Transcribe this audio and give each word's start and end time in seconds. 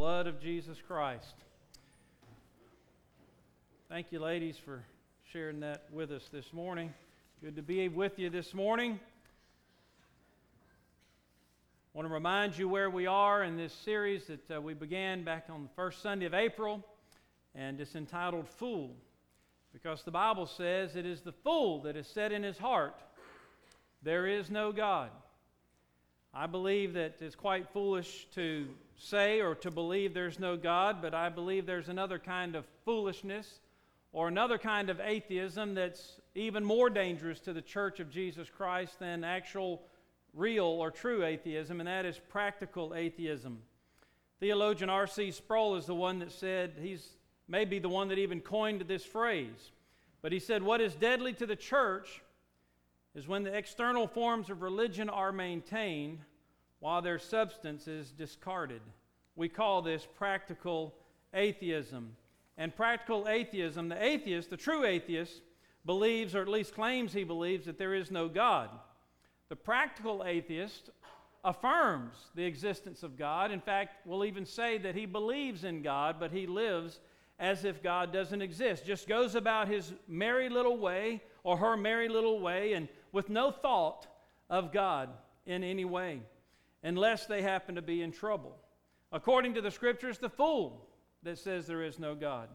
blood 0.00 0.26
of 0.26 0.40
Jesus 0.40 0.78
Christ. 0.88 1.34
Thank 3.90 4.12
you, 4.12 4.18
ladies, 4.18 4.56
for 4.56 4.82
sharing 5.30 5.60
that 5.60 5.84
with 5.92 6.10
us 6.10 6.26
this 6.32 6.54
morning. 6.54 6.94
Good 7.42 7.56
to 7.56 7.62
be 7.62 7.86
with 7.88 8.18
you 8.18 8.30
this 8.30 8.54
morning. 8.54 8.98
I 11.94 11.98
want 11.98 12.08
to 12.08 12.14
remind 12.14 12.56
you 12.56 12.66
where 12.66 12.88
we 12.88 13.06
are 13.06 13.44
in 13.44 13.58
this 13.58 13.74
series 13.74 14.22
that 14.28 14.56
uh, 14.56 14.62
we 14.62 14.72
began 14.72 15.22
back 15.22 15.48
on 15.50 15.64
the 15.64 15.68
first 15.76 16.00
Sunday 16.00 16.24
of 16.24 16.32
April, 16.32 16.82
and 17.54 17.78
it's 17.78 17.94
entitled 17.94 18.48
Fool, 18.48 18.96
because 19.74 20.02
the 20.02 20.10
Bible 20.10 20.46
says 20.46 20.96
it 20.96 21.04
is 21.04 21.20
the 21.20 21.34
fool 21.44 21.82
that 21.82 21.96
has 21.96 22.06
said 22.06 22.32
in 22.32 22.42
his 22.42 22.56
heart, 22.56 22.94
There 24.02 24.26
is 24.26 24.48
no 24.48 24.72
God. 24.72 25.10
I 26.32 26.46
believe 26.46 26.94
that 26.94 27.16
it's 27.20 27.34
quite 27.34 27.68
foolish 27.74 28.26
to 28.34 28.66
say 29.00 29.40
or 29.40 29.54
to 29.56 29.70
believe 29.70 30.12
there's 30.12 30.38
no 30.38 30.56
God, 30.56 31.00
but 31.00 31.14
I 31.14 31.28
believe 31.28 31.66
there's 31.66 31.88
another 31.88 32.18
kind 32.18 32.54
of 32.54 32.66
foolishness 32.84 33.60
or 34.12 34.28
another 34.28 34.58
kind 34.58 34.90
of 34.90 35.00
atheism 35.00 35.74
that's 35.74 36.20
even 36.34 36.64
more 36.64 36.90
dangerous 36.90 37.40
to 37.40 37.52
the 37.52 37.62
church 37.62 38.00
of 38.00 38.10
Jesus 38.10 38.48
Christ 38.50 38.98
than 38.98 39.24
actual 39.24 39.82
real 40.34 40.64
or 40.64 40.90
true 40.90 41.24
atheism, 41.24 41.80
and 41.80 41.88
that 41.88 42.04
is 42.04 42.20
practical 42.28 42.94
atheism. 42.94 43.58
Theologian 44.38 44.90
R.C. 44.90 45.30
Sproul 45.32 45.76
is 45.76 45.86
the 45.86 45.94
one 45.94 46.18
that 46.20 46.32
said, 46.32 46.74
he's 46.80 47.08
maybe 47.48 47.78
the 47.78 47.88
one 47.88 48.08
that 48.08 48.18
even 48.18 48.40
coined 48.40 48.82
this 48.82 49.04
phrase, 49.04 49.72
but 50.22 50.32
he 50.32 50.38
said, 50.38 50.62
What 50.62 50.80
is 50.80 50.94
deadly 50.94 51.32
to 51.34 51.46
the 51.46 51.56
church 51.56 52.22
is 53.14 53.26
when 53.26 53.42
the 53.42 53.56
external 53.56 54.06
forms 54.06 54.50
of 54.50 54.62
religion 54.62 55.08
are 55.08 55.32
maintained 55.32 56.20
while 56.80 57.00
their 57.00 57.18
substance 57.18 57.86
is 57.86 58.10
discarded. 58.10 58.82
We 59.36 59.48
call 59.48 59.82
this 59.82 60.06
practical 60.18 60.94
atheism. 61.32 62.16
And 62.58 62.74
practical 62.74 63.28
atheism, 63.28 63.88
the 63.88 64.02
atheist, 64.02 64.50
the 64.50 64.56
true 64.56 64.84
atheist, 64.84 65.40
believes, 65.86 66.34
or 66.34 66.42
at 66.42 66.48
least 66.48 66.74
claims 66.74 67.12
he 67.12 67.24
believes, 67.24 67.66
that 67.66 67.78
there 67.78 67.94
is 67.94 68.10
no 68.10 68.28
God. 68.28 68.68
The 69.48 69.56
practical 69.56 70.24
atheist 70.26 70.90
affirms 71.42 72.16
the 72.34 72.44
existence 72.44 73.02
of 73.02 73.16
God. 73.16 73.50
In 73.50 73.60
fact, 73.60 74.06
will 74.06 74.24
even 74.24 74.44
say 74.44 74.78
that 74.78 74.94
he 74.94 75.06
believes 75.06 75.64
in 75.64 75.82
God, 75.82 76.16
but 76.20 76.32
he 76.32 76.46
lives 76.46 77.00
as 77.38 77.64
if 77.64 77.82
God 77.82 78.12
doesn't 78.12 78.42
exist. 78.42 78.84
Just 78.84 79.08
goes 79.08 79.34
about 79.34 79.68
his 79.68 79.94
merry 80.06 80.50
little 80.50 80.76
way 80.76 81.22
or 81.42 81.56
her 81.56 81.76
merry 81.76 82.08
little 82.08 82.40
way 82.40 82.74
and 82.74 82.88
with 83.12 83.30
no 83.30 83.50
thought 83.50 84.06
of 84.50 84.72
God 84.72 85.08
in 85.46 85.64
any 85.64 85.86
way, 85.86 86.20
unless 86.82 87.26
they 87.26 87.42
happen 87.42 87.74
to 87.74 87.82
be 87.82 88.02
in 88.02 88.12
trouble. 88.12 88.56
According 89.12 89.54
to 89.54 89.60
the 89.60 89.70
scriptures, 89.70 90.18
the 90.18 90.30
fool 90.30 90.86
that 91.22 91.38
says 91.38 91.66
there 91.66 91.82
is 91.82 91.98
no 91.98 92.14
God. 92.14 92.48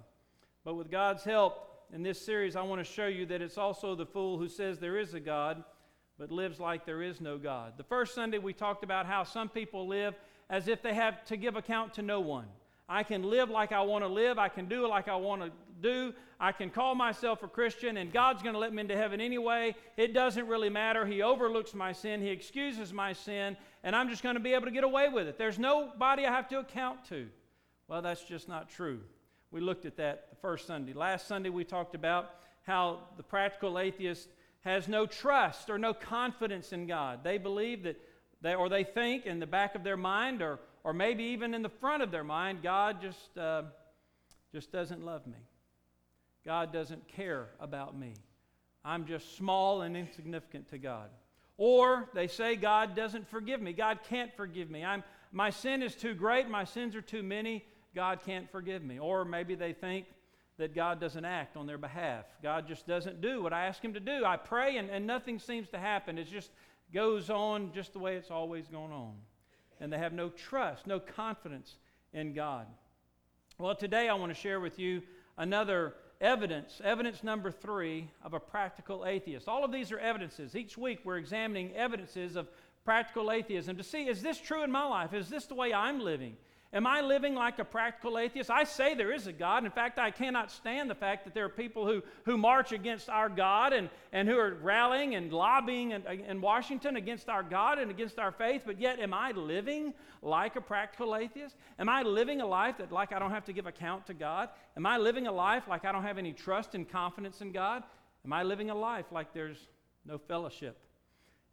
But 0.63 0.75
with 0.75 0.89
God's 0.89 1.23
help 1.23 1.85
in 1.93 2.01
this 2.01 2.19
series, 2.19 2.55
I 2.55 2.63
want 2.63 2.85
to 2.85 2.91
show 2.91 3.07
you 3.07 3.25
that 3.27 3.41
it's 3.41 3.57
also 3.57 3.95
the 3.95 4.05
fool 4.05 4.37
who 4.37 4.47
says 4.47 4.79
there 4.79 4.97
is 4.97 5.13
a 5.13 5.19
God, 5.19 5.63
but 6.17 6.31
lives 6.31 6.59
like 6.59 6.85
there 6.85 7.03
is 7.03 7.21
no 7.21 7.37
God. 7.37 7.73
The 7.77 7.83
first 7.83 8.15
Sunday, 8.15 8.39
we 8.39 8.53
talked 8.53 8.83
about 8.83 9.05
how 9.05 9.23
some 9.23 9.49
people 9.49 9.87
live 9.87 10.15
as 10.49 10.67
if 10.67 10.81
they 10.81 10.93
have 10.93 11.23
to 11.25 11.37
give 11.37 11.55
account 11.55 11.93
to 11.95 12.01
no 12.01 12.19
one. 12.19 12.47
I 12.87 13.03
can 13.03 13.23
live 13.23 13.49
like 13.49 13.71
I 13.71 13.81
want 13.81 14.03
to 14.03 14.07
live. 14.07 14.37
I 14.37 14.47
can 14.47 14.67
do 14.67 14.87
like 14.87 15.07
I 15.07 15.15
want 15.15 15.41
to 15.41 15.51
do. 15.81 16.13
I 16.39 16.51
can 16.51 16.69
call 16.69 16.95
myself 16.95 17.41
a 17.43 17.47
Christian, 17.47 17.97
and 17.97 18.11
God's 18.11 18.43
going 18.43 18.53
to 18.53 18.59
let 18.59 18.73
me 18.73 18.81
into 18.81 18.95
heaven 18.95 19.21
anyway. 19.21 19.75
It 19.97 20.13
doesn't 20.13 20.47
really 20.47 20.69
matter. 20.69 21.05
He 21.05 21.21
overlooks 21.21 21.73
my 21.73 21.93
sin, 21.93 22.21
He 22.21 22.29
excuses 22.29 22.93
my 22.93 23.13
sin, 23.13 23.57
and 23.85 23.95
I'm 23.95 24.09
just 24.09 24.21
going 24.21 24.35
to 24.35 24.41
be 24.41 24.53
able 24.53 24.65
to 24.65 24.71
get 24.71 24.83
away 24.83 25.07
with 25.07 25.27
it. 25.27 25.37
There's 25.37 25.57
nobody 25.57 26.25
I 26.25 26.31
have 26.31 26.49
to 26.49 26.59
account 26.59 27.05
to. 27.09 27.29
Well, 27.87 28.01
that's 28.01 28.23
just 28.23 28.49
not 28.49 28.69
true. 28.69 28.99
We 29.51 29.61
looked 29.61 29.85
at 29.85 29.95
that 29.95 30.29
the 30.29 30.35
first 30.35 30.67
Sunday. 30.67 30.91
Last 30.91 31.25
Sunday, 31.25 31.49
we 31.49 31.63
talked 31.63 31.95
about 31.95 32.31
how 32.63 32.99
the 33.15 33.23
practical 33.23 33.79
atheist 33.79 34.27
has 34.65 34.89
no 34.89 35.05
trust 35.05 35.69
or 35.69 35.77
no 35.77 35.93
confidence 35.93 36.73
in 36.73 36.85
God. 36.85 37.23
They 37.23 37.37
believe 37.37 37.83
that, 37.83 37.95
they, 38.41 38.55
or 38.55 38.67
they 38.67 38.83
think 38.83 39.25
in 39.25 39.39
the 39.39 39.47
back 39.47 39.75
of 39.75 39.85
their 39.85 39.95
mind, 39.95 40.41
or 40.41 40.59
or 40.85 40.93
maybe 40.93 41.23
even 41.23 41.55
in 41.55 41.63
the 41.63 41.69
front 41.69 42.03
of 42.03 42.11
their 42.11 42.23
mind, 42.23 42.61
God 42.61 43.01
just, 43.01 43.35
uh, 43.39 43.63
just 44.51 44.71
doesn't 44.71 45.03
love 45.03 45.25
me. 45.25 45.39
God 46.45 46.71
doesn't 46.71 47.07
care 47.07 47.47
about 47.59 47.97
me. 47.97 48.13
I'm 48.85 49.07
just 49.07 49.35
small 49.35 49.81
and 49.81 49.97
insignificant 49.97 50.69
to 50.69 50.77
God. 50.77 51.09
Or 51.57 52.09
they 52.13 52.27
say 52.27 52.55
God 52.55 52.95
doesn't 52.95 53.29
forgive 53.29 53.61
me. 53.61 53.73
God 53.73 53.99
can't 54.09 54.35
forgive 54.35 54.69
me. 54.69 54.83
I'm, 54.83 55.03
my 55.31 55.49
sin 55.49 55.81
is 55.81 55.95
too 55.95 56.13
great. 56.13 56.49
My 56.49 56.65
sins 56.65 56.95
are 56.95 57.01
too 57.01 57.23
many. 57.23 57.65
God 57.93 58.19
can't 58.25 58.49
forgive 58.51 58.83
me. 58.83 58.99
Or 58.99 59.23
maybe 59.23 59.55
they 59.55 59.73
think 59.73 60.05
that 60.57 60.75
God 60.75 60.99
doesn't 60.99 61.25
act 61.25 61.57
on 61.57 61.65
their 61.65 61.77
behalf. 61.77 62.25
God 62.43 62.67
just 62.67 62.87
doesn't 62.87 63.21
do 63.21 63.41
what 63.41 63.53
I 63.53 63.65
ask 63.65 63.83
Him 63.83 63.93
to 63.93 63.99
do. 63.99 64.25
I 64.25 64.37
pray 64.37 64.77
and, 64.77 64.89
and 64.89 65.07
nothing 65.07 65.39
seems 65.39 65.69
to 65.69 65.79
happen. 65.79 66.17
It 66.17 66.25
just 66.29 66.51
goes 66.93 67.29
on 67.29 67.71
just 67.73 67.93
the 67.93 67.99
way 67.99 68.15
it's 68.15 68.31
always 68.31 68.67
gone 68.67 68.91
on 68.91 69.15
and 69.79 69.91
they 69.91 69.97
have 69.97 70.13
no 70.13 70.29
trust, 70.29 70.87
no 70.87 70.99
confidence 70.99 71.75
in 72.13 72.33
God. 72.33 72.67
Well, 73.57 73.75
today 73.75 74.09
I 74.09 74.13
want 74.15 74.33
to 74.33 74.39
share 74.39 74.59
with 74.59 74.79
you 74.79 75.01
another 75.37 75.93
evidence, 76.21 76.81
evidence 76.83 77.23
number 77.23 77.51
three 77.51 78.09
of 78.23 78.33
a 78.33 78.39
practical 78.39 79.05
atheist. 79.05 79.47
All 79.47 79.63
of 79.63 79.71
these 79.71 79.91
are 79.91 79.99
evidences. 79.99 80.55
Each 80.55 80.77
week 80.77 80.99
we're 81.03 81.17
examining 81.17 81.73
evidences 81.73 82.35
of 82.35 82.47
practical 82.83 83.31
atheism 83.31 83.77
to 83.77 83.83
see 83.83 84.07
is 84.07 84.21
this 84.21 84.39
true 84.39 84.63
in 84.63 84.71
my 84.71 84.85
life? 84.85 85.13
Is 85.13 85.29
this 85.29 85.45
the 85.45 85.55
way 85.55 85.73
I'm 85.73 85.99
living? 85.99 86.37
Am 86.75 86.85
I 86.85 86.99
living 86.99 87.35
like 87.35 87.57
a 87.57 87.63
practical 87.63 88.19
atheist? 88.19 88.49
I 88.49 88.65
say 88.65 88.95
there 88.95 89.13
is 89.13 89.27
a 89.27 89.31
God. 89.31 89.63
In 89.63 89.71
fact, 89.71 89.97
I 89.97 90.11
cannot 90.11 90.51
stand 90.51 90.89
the 90.89 90.95
fact 90.95 91.23
that 91.23 91.33
there 91.33 91.45
are 91.45 91.49
people 91.49 91.87
who, 91.87 92.03
who 92.25 92.37
march 92.37 92.73
against 92.73 93.09
our 93.09 93.29
God 93.29 93.71
and, 93.71 93.89
and 94.11 94.27
who 94.27 94.37
are 94.37 94.55
rallying 94.55 95.15
and 95.15 95.31
lobbying 95.31 95.91
in, 95.91 96.05
in 96.05 96.41
Washington 96.41 96.97
against 96.97 97.29
our 97.29 97.43
God 97.43 97.79
and 97.79 97.89
against 97.89 98.19
our 98.19 98.33
faith. 98.33 98.63
But 98.65 98.77
yet, 98.77 98.99
am 98.99 99.13
I 99.13 99.31
living 99.31 99.93
like 100.21 100.57
a 100.57 100.61
practical 100.61 101.15
atheist? 101.15 101.55
Am 101.79 101.87
I 101.87 102.01
living 102.01 102.41
a 102.41 102.45
life 102.45 102.79
that 102.79 102.91
like 102.91 103.13
I 103.13 103.19
don't 103.19 103.31
have 103.31 103.45
to 103.45 103.53
give 103.53 103.67
account 103.67 104.05
to 104.07 104.13
God? 104.13 104.49
Am 104.75 104.85
I 104.85 104.97
living 104.97 105.27
a 105.27 105.31
life 105.31 105.69
like 105.69 105.85
I 105.85 105.93
don't 105.93 106.03
have 106.03 106.17
any 106.17 106.33
trust 106.33 106.75
and 106.75 106.89
confidence 106.89 107.39
in 107.39 107.53
God? 107.53 107.83
Am 108.25 108.33
I 108.33 108.43
living 108.43 108.69
a 108.69 108.75
life 108.75 109.05
like 109.13 109.33
there's 109.33 109.69
no 110.05 110.17
fellowship? 110.17 110.77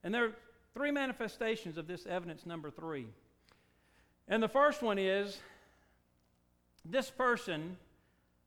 And 0.03 0.13
there 0.13 0.25
are 0.25 0.33
three 0.75 0.91
manifestations 0.91 1.79
of 1.79 1.87
this 1.87 2.07
evidence 2.07 2.45
number 2.45 2.73
three. 2.73 3.07
And 4.29 4.43
the 4.43 4.49
first 4.49 4.83
one 4.83 4.99
is 4.99 5.39
this 6.85 7.11
person, 7.11 7.77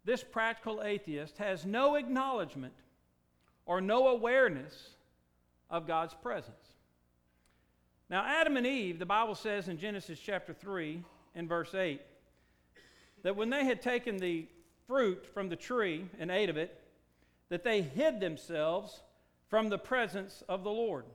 this 0.04 0.24
practical 0.24 0.82
atheist, 0.84 1.38
has 1.38 1.66
no 1.66 1.96
acknowledgement 1.96 2.74
or 3.66 3.82
no 3.82 4.08
awareness 4.08 4.92
of 5.70 5.88
God's 5.88 6.14
presence. 6.14 6.74
Now, 8.10 8.24
Adam 8.24 8.56
and 8.58 8.68
Eve, 8.68 9.00
the 9.00 9.06
Bible 9.06 9.36
says 9.36 9.68
in 9.68 9.80
Genesis 9.80 10.20
chapter 10.20 10.54
3 10.54 11.04
and 11.34 11.50
verse 11.50 11.74
8, 11.74 12.02
that 13.24 13.36
when 13.36 13.50
they 13.50 13.66
had 13.66 13.82
taken 13.82 14.18
the 14.18 14.48
fruit 14.88 15.26
from 15.34 15.50
the 15.50 15.56
tree 15.56 16.06
and 16.20 16.30
ate 16.30 16.50
of 16.50 16.58
it, 16.58 16.80
that 17.50 17.64
they 17.64 17.82
hid 17.82 18.20
themselves 18.20 19.02
from 19.50 19.70
the 19.70 19.78
presence 19.78 20.44
of 20.48 20.64
the 20.64 20.70
Lord. 20.70 21.06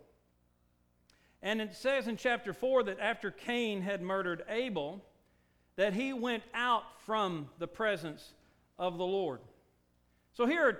And 1.43 1.61
it 1.61 1.75
says 1.75 2.07
in 2.07 2.17
chapter 2.17 2.53
4 2.53 2.85
that 2.85 3.01
after 3.01 3.31
Cain 3.31 3.81
had 3.81 4.03
murdered 4.03 4.45
Abel, 4.49 5.03
that 5.77 5.95
he 5.95 6.13
went 6.13 6.43
out 6.53 6.85
from 7.07 7.49
the 7.59 7.67
presence 7.67 8.35
of 8.79 8.99
the 8.99 9.07
Lord. 9.07 9.41
So 10.33 10.47
here 10.47 10.69
are 10.69 10.79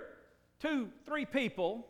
two, 0.59 0.89
three 1.05 1.25
people 1.25 1.87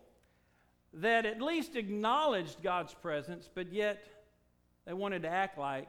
that 0.93 1.25
at 1.25 1.41
least 1.41 1.75
acknowledged 1.75 2.63
God's 2.63 2.93
presence, 2.93 3.49
but 3.53 3.71
yet 3.71 4.05
they 4.85 4.93
wanted 4.93 5.23
to 5.23 5.29
act 5.29 5.57
like 5.57 5.87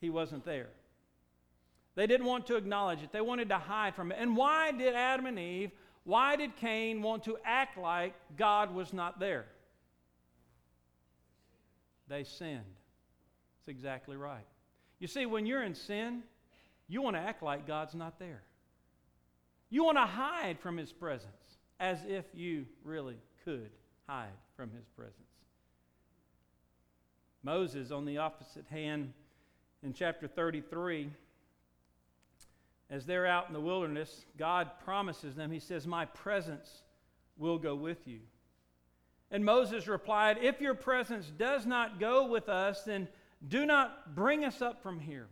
he 0.00 0.10
wasn't 0.10 0.44
there. 0.44 0.68
They 1.94 2.06
didn't 2.06 2.26
want 2.26 2.46
to 2.48 2.56
acknowledge 2.56 3.02
it, 3.02 3.12
they 3.12 3.20
wanted 3.20 3.48
to 3.50 3.58
hide 3.58 3.94
from 3.94 4.12
it. 4.12 4.18
And 4.20 4.36
why 4.36 4.72
did 4.72 4.94
Adam 4.94 5.26
and 5.26 5.38
Eve, 5.38 5.70
why 6.04 6.36
did 6.36 6.56
Cain 6.56 7.00
want 7.02 7.24
to 7.24 7.38
act 7.44 7.78
like 7.78 8.14
God 8.36 8.74
was 8.74 8.92
not 8.92 9.18
there? 9.18 9.46
They 12.08 12.24
sinned. 12.24 12.60
That's 13.58 13.68
exactly 13.68 14.16
right. 14.16 14.46
You 14.98 15.06
see, 15.06 15.26
when 15.26 15.46
you're 15.46 15.62
in 15.62 15.74
sin, 15.74 16.22
you 16.88 17.02
want 17.02 17.16
to 17.16 17.20
act 17.20 17.42
like 17.42 17.66
God's 17.66 17.94
not 17.94 18.18
there. 18.18 18.42
You 19.70 19.84
want 19.84 19.96
to 19.96 20.06
hide 20.06 20.58
from 20.60 20.76
His 20.76 20.92
presence 20.92 21.28
as 21.80 21.98
if 22.06 22.24
you 22.34 22.66
really 22.84 23.16
could 23.44 23.70
hide 24.06 24.28
from 24.56 24.70
His 24.70 24.86
presence. 24.96 25.18
Moses, 27.42 27.90
on 27.90 28.04
the 28.04 28.18
opposite 28.18 28.66
hand, 28.68 29.12
in 29.82 29.92
chapter 29.92 30.26
33, 30.26 31.10
as 32.90 33.04
they're 33.04 33.26
out 33.26 33.48
in 33.48 33.52
the 33.52 33.60
wilderness, 33.60 34.24
God 34.38 34.70
promises 34.84 35.34
them, 35.34 35.50
He 35.50 35.58
says, 35.58 35.86
My 35.86 36.06
presence 36.06 36.82
will 37.36 37.58
go 37.58 37.74
with 37.74 38.06
you. 38.06 38.20
And 39.30 39.44
Moses 39.44 39.88
replied, 39.88 40.38
If 40.40 40.60
your 40.60 40.74
presence 40.74 41.30
does 41.36 41.66
not 41.66 41.98
go 41.98 42.26
with 42.26 42.48
us, 42.48 42.82
then 42.82 43.08
do 43.46 43.66
not 43.66 44.14
bring 44.14 44.44
us 44.44 44.62
up 44.62 44.82
from 44.82 45.00
here. 45.00 45.26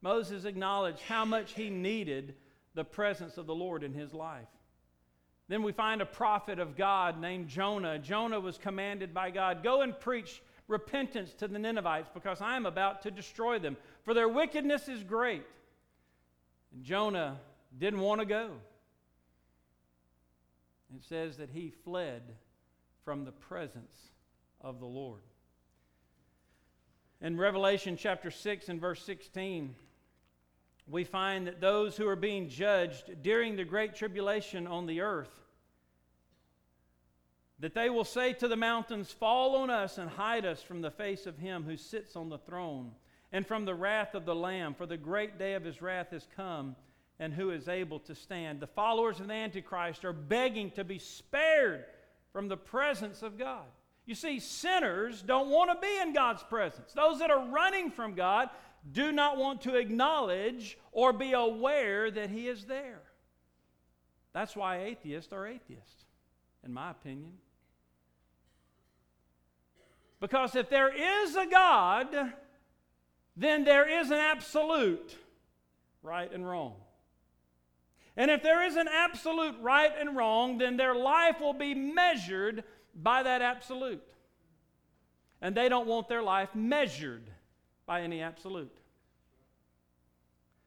Moses 0.00 0.44
acknowledged 0.44 1.00
how 1.02 1.24
much 1.24 1.54
he 1.54 1.70
needed 1.70 2.34
the 2.74 2.84
presence 2.84 3.38
of 3.38 3.46
the 3.46 3.54
Lord 3.54 3.82
in 3.82 3.92
his 3.92 4.14
life. 4.14 4.48
Then 5.48 5.62
we 5.62 5.72
find 5.72 6.00
a 6.00 6.06
prophet 6.06 6.58
of 6.58 6.76
God 6.76 7.20
named 7.20 7.48
Jonah. 7.48 7.98
Jonah 7.98 8.38
was 8.38 8.58
commanded 8.58 9.14
by 9.14 9.30
God 9.30 9.62
go 9.62 9.80
and 9.80 9.98
preach 9.98 10.42
repentance 10.68 11.32
to 11.34 11.48
the 11.48 11.58
Ninevites 11.58 12.10
because 12.12 12.40
I 12.40 12.56
am 12.56 12.66
about 12.66 13.02
to 13.02 13.10
destroy 13.10 13.58
them, 13.58 13.76
for 14.04 14.12
their 14.12 14.28
wickedness 14.28 14.88
is 14.88 15.02
great. 15.02 15.44
And 16.74 16.84
Jonah 16.84 17.38
didn't 17.78 18.00
want 18.00 18.20
to 18.20 18.26
go. 18.26 18.50
It 20.94 21.02
says 21.08 21.38
that 21.38 21.50
he 21.50 21.72
fled 21.84 22.22
from 23.08 23.24
the 23.24 23.32
presence 23.32 24.10
of 24.60 24.80
the 24.80 24.86
Lord. 24.86 25.22
In 27.22 27.38
Revelation 27.38 27.96
chapter 27.96 28.30
6 28.30 28.68
and 28.68 28.78
verse 28.78 29.02
16, 29.02 29.74
we 30.86 31.04
find 31.04 31.46
that 31.46 31.58
those 31.58 31.96
who 31.96 32.06
are 32.06 32.16
being 32.16 32.50
judged 32.50 33.22
during 33.22 33.56
the 33.56 33.64
great 33.64 33.94
tribulation 33.94 34.66
on 34.66 34.84
the 34.84 35.00
earth 35.00 35.30
that 37.60 37.72
they 37.72 37.88
will 37.88 38.04
say 38.04 38.34
to 38.34 38.46
the 38.46 38.56
mountains 38.56 39.10
fall 39.10 39.56
on 39.56 39.70
us 39.70 39.96
and 39.96 40.10
hide 40.10 40.44
us 40.44 40.60
from 40.60 40.82
the 40.82 40.90
face 40.90 41.24
of 41.24 41.38
him 41.38 41.64
who 41.64 41.78
sits 41.78 42.14
on 42.14 42.28
the 42.28 42.36
throne 42.36 42.90
and 43.32 43.46
from 43.46 43.64
the 43.64 43.74
wrath 43.74 44.14
of 44.14 44.26
the 44.26 44.34
lamb 44.34 44.74
for 44.74 44.84
the 44.84 44.98
great 44.98 45.38
day 45.38 45.54
of 45.54 45.64
his 45.64 45.80
wrath 45.80 46.10
has 46.10 46.28
come 46.36 46.76
and 47.18 47.32
who 47.32 47.52
is 47.52 47.68
able 47.68 48.00
to 48.00 48.14
stand 48.14 48.60
the 48.60 48.66
followers 48.66 49.18
of 49.18 49.28
the 49.28 49.32
antichrist 49.32 50.04
are 50.04 50.12
begging 50.12 50.70
to 50.70 50.84
be 50.84 50.98
spared 50.98 51.86
from 52.32 52.48
the 52.48 52.56
presence 52.56 53.22
of 53.22 53.38
god 53.38 53.66
you 54.06 54.14
see 54.14 54.38
sinners 54.40 55.22
don't 55.22 55.48
want 55.48 55.70
to 55.70 55.86
be 55.86 56.00
in 56.00 56.12
god's 56.12 56.42
presence 56.44 56.92
those 56.92 57.18
that 57.18 57.30
are 57.30 57.46
running 57.48 57.90
from 57.90 58.14
god 58.14 58.50
do 58.92 59.12
not 59.12 59.36
want 59.36 59.62
to 59.62 59.76
acknowledge 59.76 60.78
or 60.92 61.12
be 61.12 61.32
aware 61.32 62.10
that 62.10 62.30
He 62.30 62.48
is 62.48 62.64
there. 62.64 63.02
That's 64.32 64.54
why 64.54 64.82
atheists 64.82 65.32
are 65.32 65.46
atheists, 65.46 66.04
in 66.64 66.72
my 66.72 66.90
opinion. 66.90 67.32
Because 70.20 70.56
if 70.56 70.68
there 70.68 70.92
is 70.94 71.36
a 71.36 71.46
God, 71.46 72.08
then 73.36 73.64
there 73.64 73.88
is 73.88 74.10
an 74.10 74.18
absolute 74.18 75.16
right 76.02 76.32
and 76.32 76.48
wrong. 76.48 76.74
And 78.18 78.32
if 78.32 78.42
there 78.42 78.64
is 78.64 78.74
an 78.74 78.88
absolute 78.92 79.54
right 79.60 79.92
and 79.96 80.16
wrong, 80.16 80.58
then 80.58 80.76
their 80.76 80.94
life 80.94 81.40
will 81.40 81.54
be 81.54 81.72
measured 81.72 82.64
by 82.92 83.22
that 83.22 83.42
absolute. 83.42 84.02
And 85.40 85.54
they 85.54 85.68
don't 85.68 85.86
want 85.86 86.08
their 86.08 86.22
life 86.22 86.52
measured 86.52 87.30
by 87.86 88.02
any 88.02 88.20
absolute. 88.20 88.76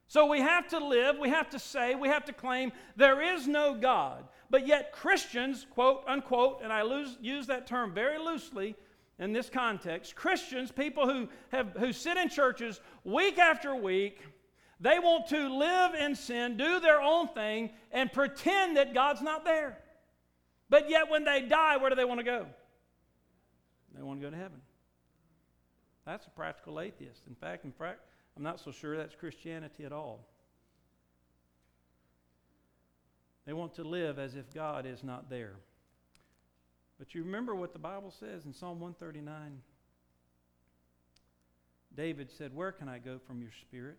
So 0.08 0.24
we 0.26 0.40
have 0.40 0.66
to 0.68 0.78
live, 0.78 1.18
we 1.18 1.28
have 1.28 1.50
to 1.50 1.58
say, 1.58 1.94
we 1.94 2.08
have 2.08 2.24
to 2.24 2.32
claim 2.32 2.72
there 2.96 3.20
is 3.20 3.46
no 3.46 3.74
God. 3.74 4.24
But 4.48 4.66
yet, 4.66 4.92
Christians, 4.92 5.66
quote 5.70 6.04
unquote, 6.06 6.60
and 6.62 6.72
I 6.72 6.82
lose, 6.82 7.18
use 7.20 7.46
that 7.48 7.66
term 7.66 7.92
very 7.92 8.18
loosely 8.18 8.76
in 9.18 9.34
this 9.34 9.50
context, 9.50 10.16
Christians, 10.16 10.72
people 10.72 11.06
who, 11.06 11.28
have, 11.50 11.68
who 11.78 11.92
sit 11.92 12.16
in 12.16 12.30
churches 12.30 12.80
week 13.04 13.38
after 13.38 13.74
week, 13.74 14.20
they 14.82 14.98
want 14.98 15.28
to 15.28 15.48
live 15.48 15.94
in 15.94 16.16
sin, 16.16 16.56
do 16.56 16.80
their 16.80 17.00
own 17.00 17.28
thing, 17.28 17.70
and 17.92 18.12
pretend 18.12 18.76
that 18.76 18.92
God's 18.92 19.22
not 19.22 19.44
there. 19.44 19.78
But 20.68 20.90
yet, 20.90 21.08
when 21.08 21.24
they 21.24 21.42
die, 21.42 21.76
where 21.76 21.88
do 21.88 21.94
they 21.94 22.04
want 22.04 22.18
to 22.18 22.24
go? 22.24 22.46
They 23.94 24.02
want 24.02 24.20
to 24.20 24.26
go 24.26 24.30
to 24.30 24.36
heaven. 24.36 24.60
That's 26.04 26.26
a 26.26 26.30
practical 26.30 26.80
atheist. 26.80 27.22
In 27.28 27.36
fact, 27.36 27.64
in 27.64 27.70
fact, 27.70 28.00
I'm 28.36 28.42
not 28.42 28.58
so 28.58 28.72
sure 28.72 28.96
that's 28.96 29.14
Christianity 29.14 29.84
at 29.84 29.92
all. 29.92 30.26
They 33.46 33.52
want 33.52 33.74
to 33.74 33.84
live 33.84 34.18
as 34.18 34.34
if 34.34 34.52
God 34.52 34.84
is 34.84 35.04
not 35.04 35.30
there. 35.30 35.54
But 36.98 37.14
you 37.14 37.22
remember 37.22 37.54
what 37.54 37.72
the 37.72 37.78
Bible 37.78 38.10
says 38.10 38.46
in 38.46 38.52
Psalm 38.52 38.80
139? 38.80 39.60
David 41.94 42.32
said, 42.32 42.52
Where 42.52 42.72
can 42.72 42.88
I 42.88 42.98
go 42.98 43.20
from 43.24 43.42
your 43.42 43.52
spirit? 43.60 43.98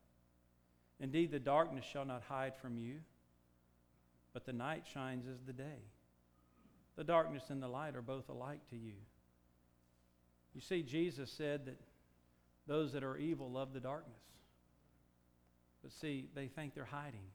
Indeed, 1.01 1.31
the 1.31 1.39
darkness 1.39 1.83
shall 1.83 2.05
not 2.05 2.21
hide 2.29 2.53
from 2.61 2.77
you, 2.77 2.97
but 4.33 4.45
the 4.45 4.53
night 4.53 4.83
shines 4.93 5.25
as 5.27 5.41
the 5.45 5.53
day. 5.53 5.81
The 6.95 7.03
darkness 7.03 7.43
and 7.49 7.61
the 7.61 7.67
light 7.67 7.95
are 7.95 8.03
both 8.03 8.29
alike 8.29 8.59
to 8.69 8.75
you. 8.75 8.93
You 10.53 10.61
see, 10.61 10.83
Jesus 10.83 11.31
said 11.31 11.65
that 11.65 11.79
those 12.67 12.93
that 12.93 13.03
are 13.03 13.17
evil 13.17 13.49
love 13.49 13.73
the 13.73 13.79
darkness. 13.79 14.21
But 15.81 15.91
see, 15.91 16.27
they 16.35 16.47
think 16.47 16.75
they're 16.75 16.85
hiding. 16.85 17.25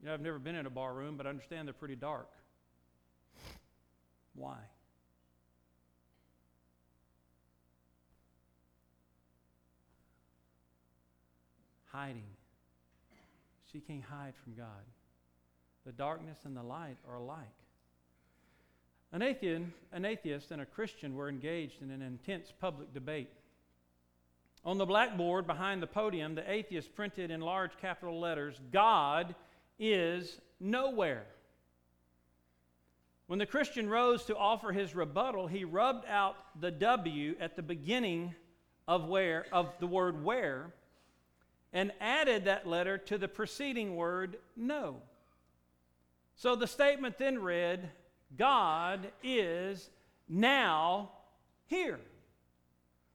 You 0.00 0.06
know, 0.06 0.14
I've 0.14 0.20
never 0.20 0.38
been 0.38 0.54
in 0.54 0.66
a 0.66 0.70
bar 0.70 0.92
room, 0.92 1.16
but 1.16 1.26
I 1.26 1.30
understand 1.30 1.66
they're 1.66 1.72
pretty 1.72 1.96
dark. 1.96 2.28
Why? 4.34 4.58
Hiding. 11.98 12.22
She 13.72 13.80
can't 13.80 14.04
hide 14.04 14.34
from 14.44 14.54
God. 14.54 14.84
The 15.84 15.90
darkness 15.90 16.38
and 16.44 16.56
the 16.56 16.62
light 16.62 16.96
are 17.08 17.16
alike. 17.16 17.40
An 19.10 19.20
atheist, 19.20 19.64
an 19.90 20.04
atheist 20.04 20.52
and 20.52 20.62
a 20.62 20.66
Christian 20.66 21.16
were 21.16 21.28
engaged 21.28 21.82
in 21.82 21.90
an 21.90 22.00
intense 22.00 22.52
public 22.60 22.94
debate. 22.94 23.30
On 24.64 24.78
the 24.78 24.86
blackboard 24.86 25.48
behind 25.48 25.82
the 25.82 25.88
podium, 25.88 26.36
the 26.36 26.48
atheist 26.48 26.94
printed 26.94 27.32
in 27.32 27.40
large 27.40 27.76
capital 27.80 28.20
letters 28.20 28.60
God 28.70 29.34
is 29.80 30.40
nowhere. 30.60 31.26
When 33.26 33.40
the 33.40 33.46
Christian 33.46 33.88
rose 33.88 34.24
to 34.26 34.36
offer 34.36 34.70
his 34.70 34.94
rebuttal, 34.94 35.48
he 35.48 35.64
rubbed 35.64 36.06
out 36.06 36.36
the 36.60 36.70
W 36.70 37.34
at 37.40 37.56
the 37.56 37.62
beginning 37.62 38.36
of 38.86 39.08
where 39.08 39.46
of 39.50 39.72
the 39.80 39.88
word 39.88 40.22
where 40.22 40.72
and 41.72 41.92
added 42.00 42.44
that 42.44 42.66
letter 42.66 42.98
to 42.98 43.18
the 43.18 43.28
preceding 43.28 43.96
word 43.96 44.38
no. 44.56 44.96
So 46.36 46.54
the 46.54 46.66
statement 46.66 47.18
then 47.18 47.40
read, 47.40 47.90
God 48.36 49.10
is 49.22 49.90
now 50.28 51.10
here. 51.66 52.00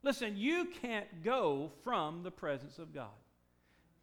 Listen, 0.03 0.35
you 0.35 0.65
can't 0.81 1.23
go 1.23 1.71
from 1.83 2.23
the 2.23 2.31
presence 2.31 2.77
of 2.77 2.93
God. 2.93 3.09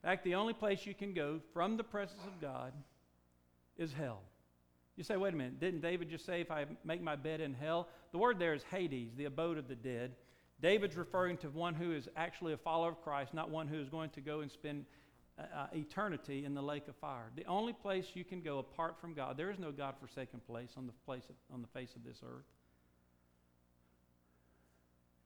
In 0.02 0.08
fact, 0.08 0.24
the 0.24 0.36
only 0.36 0.54
place 0.54 0.86
you 0.86 0.94
can 0.94 1.12
go 1.12 1.40
from 1.52 1.76
the 1.76 1.84
presence 1.84 2.22
of 2.26 2.40
God 2.40 2.72
is 3.76 3.92
hell. 3.92 4.22
You 4.96 5.04
say, 5.04 5.16
wait 5.16 5.34
a 5.34 5.36
minute, 5.36 5.60
didn't 5.60 5.82
David 5.82 6.10
just 6.10 6.24
say, 6.24 6.40
if 6.40 6.50
I 6.50 6.64
make 6.84 7.02
my 7.02 7.16
bed 7.16 7.40
in 7.40 7.54
hell? 7.54 7.88
The 8.12 8.18
word 8.18 8.38
there 8.38 8.54
is 8.54 8.62
Hades, 8.70 9.12
the 9.16 9.26
abode 9.26 9.58
of 9.58 9.68
the 9.68 9.74
dead. 9.74 10.12
David's 10.60 10.96
referring 10.96 11.36
to 11.38 11.48
one 11.48 11.74
who 11.74 11.92
is 11.92 12.08
actually 12.16 12.52
a 12.52 12.56
follower 12.56 12.90
of 12.90 13.02
Christ, 13.02 13.34
not 13.34 13.50
one 13.50 13.66
who 13.66 13.80
is 13.80 13.88
going 13.88 14.10
to 14.10 14.20
go 14.20 14.40
and 14.40 14.50
spend 14.50 14.84
uh, 15.38 15.42
uh 15.42 15.66
eternity 15.74 16.44
in 16.44 16.54
the 16.54 16.62
lake 16.62 16.88
of 16.88 16.96
fire. 16.96 17.30
The 17.36 17.46
only 17.46 17.72
place 17.72 18.06
you 18.14 18.24
can 18.24 18.40
go 18.40 18.58
apart 18.58 19.00
from 19.00 19.14
God, 19.14 19.36
there 19.36 19.50
is 19.50 19.58
no 19.58 19.72
God 19.72 19.94
forsaken 19.98 20.40
place 20.46 20.70
on 20.76 20.86
the, 20.86 20.92
place 21.06 21.24
of, 21.28 21.36
on 21.52 21.62
the 21.62 21.68
face 21.68 21.94
of 21.96 22.04
this 22.04 22.20
earth. 22.24 22.44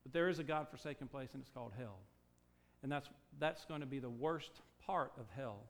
But 0.04 0.12
there 0.12 0.28
is 0.28 0.38
a 0.38 0.44
God 0.44 0.68
forsaken 0.68 1.08
place, 1.08 1.30
and 1.32 1.42
it's 1.42 1.50
called 1.50 1.72
hell. 1.76 1.98
And 2.82 2.92
that's, 2.92 3.08
that's 3.40 3.64
going 3.64 3.80
to 3.80 3.86
be 3.86 3.98
the 3.98 4.10
worst 4.10 4.60
part 4.86 5.12
of 5.18 5.24
hell. 5.34 5.62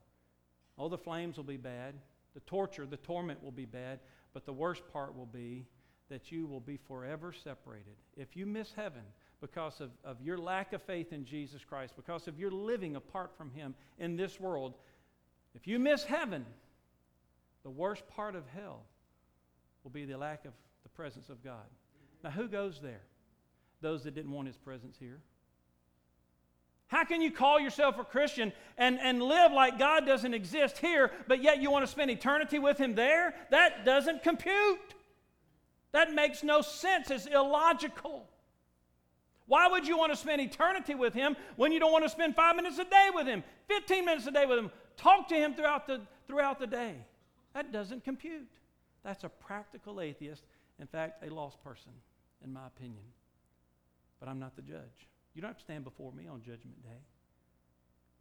Oh, 0.76 0.88
the 0.88 0.98
flames 0.98 1.36
will 1.36 1.44
be 1.44 1.56
bad. 1.56 1.94
The 2.34 2.40
torture, 2.40 2.84
the 2.84 2.96
torment 2.96 3.42
will 3.42 3.52
be 3.52 3.64
bad. 3.64 4.00
But 4.32 4.44
the 4.44 4.52
worst 4.52 4.82
part 4.92 5.16
will 5.16 5.26
be 5.26 5.66
that 6.10 6.32
you 6.32 6.46
will 6.46 6.60
be 6.60 6.76
forever 6.76 7.32
separated. 7.32 7.94
If 8.16 8.36
you 8.36 8.44
miss 8.44 8.72
heaven 8.74 9.02
because 9.44 9.80
of, 9.80 9.90
of 10.04 10.16
your 10.22 10.38
lack 10.38 10.72
of 10.72 10.82
faith 10.82 11.12
in 11.12 11.24
Jesus 11.24 11.62
Christ, 11.64 11.94
because 11.96 12.28
of 12.28 12.38
your 12.38 12.50
living 12.50 12.96
apart 12.96 13.32
from 13.36 13.50
Him 13.50 13.74
in 13.98 14.16
this 14.16 14.40
world, 14.40 14.74
if 15.54 15.66
you 15.66 15.78
miss 15.78 16.04
heaven, 16.04 16.46
the 17.62 17.70
worst 17.70 18.08
part 18.08 18.34
of 18.36 18.44
hell 18.54 18.82
will 19.82 19.90
be 19.90 20.06
the 20.06 20.16
lack 20.16 20.46
of 20.46 20.52
the 20.82 20.88
presence 20.88 21.28
of 21.28 21.44
God. 21.44 21.66
Now, 22.22 22.30
who 22.30 22.48
goes 22.48 22.80
there? 22.80 23.02
those 23.84 24.02
that 24.02 24.14
didn't 24.14 24.32
want 24.32 24.48
his 24.48 24.56
presence 24.56 24.96
here? 24.98 25.20
How 26.88 27.04
can 27.04 27.20
you 27.20 27.30
call 27.30 27.60
yourself 27.60 27.98
a 27.98 28.04
Christian 28.04 28.52
and, 28.76 28.98
and 29.00 29.22
live 29.22 29.52
like 29.52 29.78
God 29.78 30.06
doesn't 30.06 30.34
exist 30.34 30.78
here, 30.78 31.12
but 31.28 31.42
yet 31.42 31.60
you 31.60 31.70
want 31.70 31.84
to 31.84 31.90
spend 31.90 32.10
eternity 32.10 32.58
with 32.58 32.78
Him 32.78 32.94
there? 32.94 33.34
That 33.50 33.84
doesn't 33.84 34.22
compute. 34.22 34.94
That 35.92 36.12
makes 36.12 36.42
no 36.42 36.60
sense. 36.60 37.10
It's 37.10 37.26
illogical. 37.26 38.26
Why 39.46 39.68
would 39.68 39.86
you 39.86 39.98
want 39.98 40.12
to 40.12 40.16
spend 40.16 40.40
eternity 40.40 40.94
with 40.94 41.14
Him 41.14 41.36
when 41.56 41.72
you 41.72 41.80
don't 41.80 41.92
want 41.92 42.04
to 42.04 42.08
spend 42.08 42.34
five 42.34 42.56
minutes 42.56 42.78
a 42.78 42.84
day 42.84 43.08
with 43.14 43.26
Him, 43.26 43.44
15 43.68 44.04
minutes 44.04 44.26
a 44.26 44.30
day 44.30 44.46
with 44.46 44.58
Him? 44.58 44.70
Talk 44.96 45.28
to 45.28 45.34
Him 45.34 45.54
throughout 45.54 45.86
the, 45.86 46.00
throughout 46.26 46.58
the 46.58 46.66
day. 46.66 46.94
That 47.54 47.72
doesn't 47.72 48.04
compute. 48.04 48.48
That's 49.04 49.24
a 49.24 49.28
practical 49.28 50.00
atheist. 50.00 50.44
In 50.80 50.86
fact, 50.86 51.24
a 51.24 51.32
lost 51.32 51.62
person, 51.62 51.92
in 52.42 52.52
my 52.52 52.66
opinion. 52.66 53.04
But 54.18 54.28
I'm 54.28 54.40
not 54.40 54.56
the 54.56 54.62
judge. 54.62 55.08
You 55.34 55.42
don't 55.42 55.50
have 55.50 55.58
to 55.58 55.62
stand 55.62 55.84
before 55.84 56.12
me 56.12 56.26
on 56.26 56.40
Judgment 56.40 56.82
Day. 56.82 57.02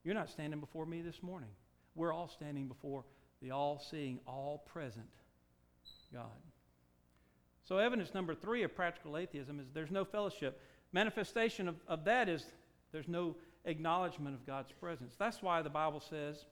You're 0.04 0.16
not 0.16 0.30
standing 0.30 0.60
before 0.60 0.86
me 0.86 1.02
this 1.02 1.24
morning. 1.24 1.50
We're 1.96 2.14
all 2.14 2.28
standing 2.28 2.68
before 2.68 3.06
the 3.42 3.52
all 3.52 3.82
seeing, 3.90 4.20
all 4.28 4.64
present 4.72 5.08
God. 6.14 6.30
So, 7.64 7.78
evidence 7.78 8.14
number 8.14 8.36
three 8.36 8.64
of 8.64 8.76
practical 8.76 9.18
atheism 9.18 9.60
is 9.60 9.68
there's 9.74 9.92
no 9.92 10.04
fellowship. 10.04 10.62
Manifestation 10.92 11.68
of, 11.68 11.76
of 11.88 12.04
that 12.06 12.28
is 12.28 12.46
there's 12.92 13.08
no 13.08 13.36
acknowledgement 13.66 14.36
of 14.36 14.46
God's 14.46 14.72
presence. 14.72 15.16
That's 15.18 15.42
why 15.42 15.62
the 15.62 15.70
Bible 15.70 16.02
says 16.02 16.46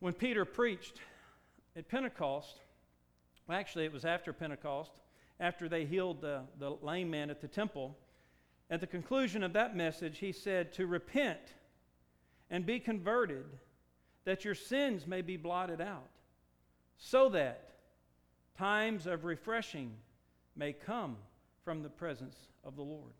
when 0.00 0.12
Peter 0.12 0.44
preached 0.44 1.00
at 1.76 1.88
Pentecost, 1.88 2.58
well, 3.46 3.56
actually, 3.56 3.84
it 3.84 3.92
was 3.92 4.04
after 4.04 4.32
Pentecost, 4.32 4.90
after 5.40 5.68
they 5.68 5.84
healed 5.84 6.20
the, 6.20 6.42
the 6.58 6.70
lame 6.82 7.10
man 7.10 7.30
at 7.30 7.40
the 7.40 7.48
temple, 7.48 7.96
at 8.68 8.80
the 8.80 8.86
conclusion 8.86 9.42
of 9.42 9.52
that 9.52 9.76
message, 9.76 10.18
he 10.18 10.32
said, 10.32 10.72
To 10.72 10.86
repent 10.86 11.38
and 12.50 12.66
be 12.66 12.80
converted, 12.80 13.44
that 14.24 14.44
your 14.44 14.54
sins 14.54 15.06
may 15.06 15.22
be 15.22 15.36
blotted 15.36 15.80
out, 15.80 16.10
so 16.96 17.28
that 17.30 17.71
times 18.56 19.06
of 19.06 19.24
refreshing 19.24 19.92
may 20.56 20.72
come 20.72 21.16
from 21.64 21.82
the 21.82 21.88
presence 21.88 22.36
of 22.64 22.76
the 22.76 22.82
Lord. 22.82 23.12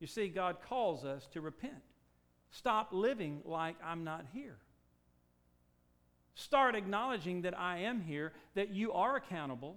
You 0.00 0.06
see, 0.06 0.28
God 0.28 0.56
calls 0.68 1.04
us 1.04 1.26
to 1.32 1.40
repent. 1.40 1.82
Stop 2.50 2.92
living 2.92 3.40
like 3.44 3.76
I'm 3.84 4.04
not 4.04 4.26
here. 4.32 4.56
Start 6.34 6.74
acknowledging 6.74 7.42
that 7.42 7.58
I 7.58 7.78
am 7.78 8.00
here, 8.00 8.32
that 8.54 8.70
you 8.70 8.92
are 8.92 9.16
accountable, 9.16 9.76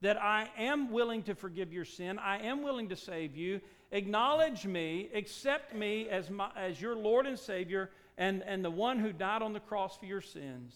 that 0.00 0.20
I 0.20 0.48
am 0.56 0.90
willing 0.90 1.22
to 1.24 1.34
forgive 1.34 1.72
your 1.72 1.84
sin, 1.84 2.18
I 2.18 2.38
am 2.38 2.62
willing 2.62 2.88
to 2.88 2.96
save 2.96 3.36
you. 3.36 3.60
Acknowledge 3.90 4.66
me, 4.66 5.08
accept 5.14 5.74
me 5.74 6.08
as, 6.08 6.28
my, 6.28 6.50
as 6.56 6.80
your 6.80 6.94
Lord 6.94 7.26
and 7.26 7.38
Savior 7.38 7.90
and, 8.18 8.42
and 8.42 8.64
the 8.64 8.70
one 8.70 8.98
who 8.98 9.12
died 9.12 9.40
on 9.40 9.54
the 9.54 9.60
cross 9.60 9.96
for 9.96 10.04
your 10.04 10.20
sins. 10.20 10.74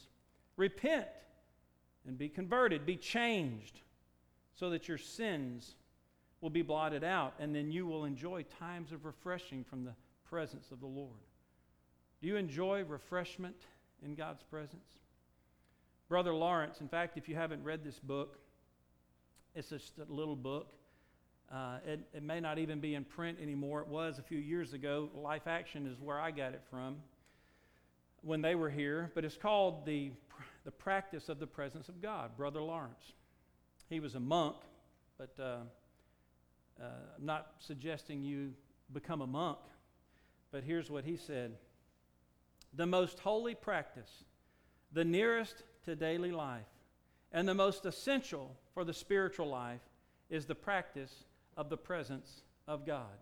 Repent 0.56 1.06
and 2.06 2.18
be 2.18 2.28
converted, 2.28 2.84
be 2.84 2.96
changed, 2.96 3.80
so 4.54 4.70
that 4.70 4.88
your 4.88 4.98
sins 4.98 5.74
will 6.40 6.50
be 6.50 6.62
blotted 6.62 7.04
out, 7.04 7.34
and 7.38 7.54
then 7.54 7.70
you 7.70 7.86
will 7.86 8.04
enjoy 8.04 8.44
times 8.58 8.92
of 8.92 9.04
refreshing 9.04 9.64
from 9.64 9.84
the 9.84 9.94
presence 10.28 10.70
of 10.72 10.80
the 10.80 10.86
Lord. 10.86 11.20
Do 12.20 12.28
you 12.28 12.36
enjoy 12.36 12.84
refreshment 12.84 13.56
in 14.04 14.14
God's 14.14 14.42
presence? 14.42 14.98
Brother 16.08 16.34
Lawrence, 16.34 16.80
in 16.80 16.88
fact, 16.88 17.16
if 17.16 17.28
you 17.28 17.34
haven't 17.34 17.62
read 17.64 17.84
this 17.84 17.98
book, 17.98 18.38
it's 19.54 19.68
just 19.68 19.92
a 19.98 20.12
little 20.12 20.36
book. 20.36 20.72
Uh, 21.52 21.78
it, 21.86 22.00
it 22.14 22.22
may 22.22 22.40
not 22.40 22.58
even 22.58 22.80
be 22.80 22.94
in 22.94 23.04
print 23.04 23.38
anymore. 23.40 23.80
It 23.80 23.88
was 23.88 24.18
a 24.18 24.22
few 24.22 24.38
years 24.38 24.72
ago. 24.72 25.10
Life 25.14 25.46
Action 25.46 25.86
is 25.86 26.00
where 26.00 26.18
I 26.18 26.30
got 26.30 26.54
it 26.54 26.62
from 26.70 26.96
when 28.22 28.40
they 28.40 28.54
were 28.54 28.70
here, 28.70 29.10
but 29.14 29.24
it's 29.24 29.36
called 29.36 29.84
the, 29.84 30.12
the 30.64 30.70
Practice 30.70 31.28
of 31.28 31.38
the 31.38 31.46
Presence 31.46 31.88
of 31.88 32.00
God, 32.00 32.36
Brother 32.36 32.60
Lawrence. 32.60 33.12
He 33.88 34.00
was 34.00 34.14
a 34.14 34.20
monk, 34.20 34.56
but 35.18 35.34
uh, 35.38 35.58
uh, 36.80 36.84
I'm 37.18 37.26
not 37.26 37.52
suggesting 37.58 38.22
you 38.22 38.52
become 38.92 39.20
a 39.20 39.26
monk, 39.26 39.58
but 40.50 40.64
here's 40.64 40.90
what 40.90 41.04
he 41.04 41.16
said 41.16 41.56
The 42.74 42.86
most 42.86 43.18
holy 43.18 43.54
practice, 43.54 44.24
the 44.92 45.04
nearest 45.04 45.64
to 45.84 45.96
daily 45.96 46.30
life, 46.30 46.62
and 47.32 47.48
the 47.48 47.54
most 47.54 47.86
essential 47.86 48.56
for 48.72 48.84
the 48.84 48.94
spiritual 48.94 49.48
life 49.48 49.80
is 50.30 50.46
the 50.46 50.54
practice 50.54 51.24
of 51.56 51.68
the 51.68 51.76
presence 51.76 52.42
of 52.68 52.86
God. 52.86 53.18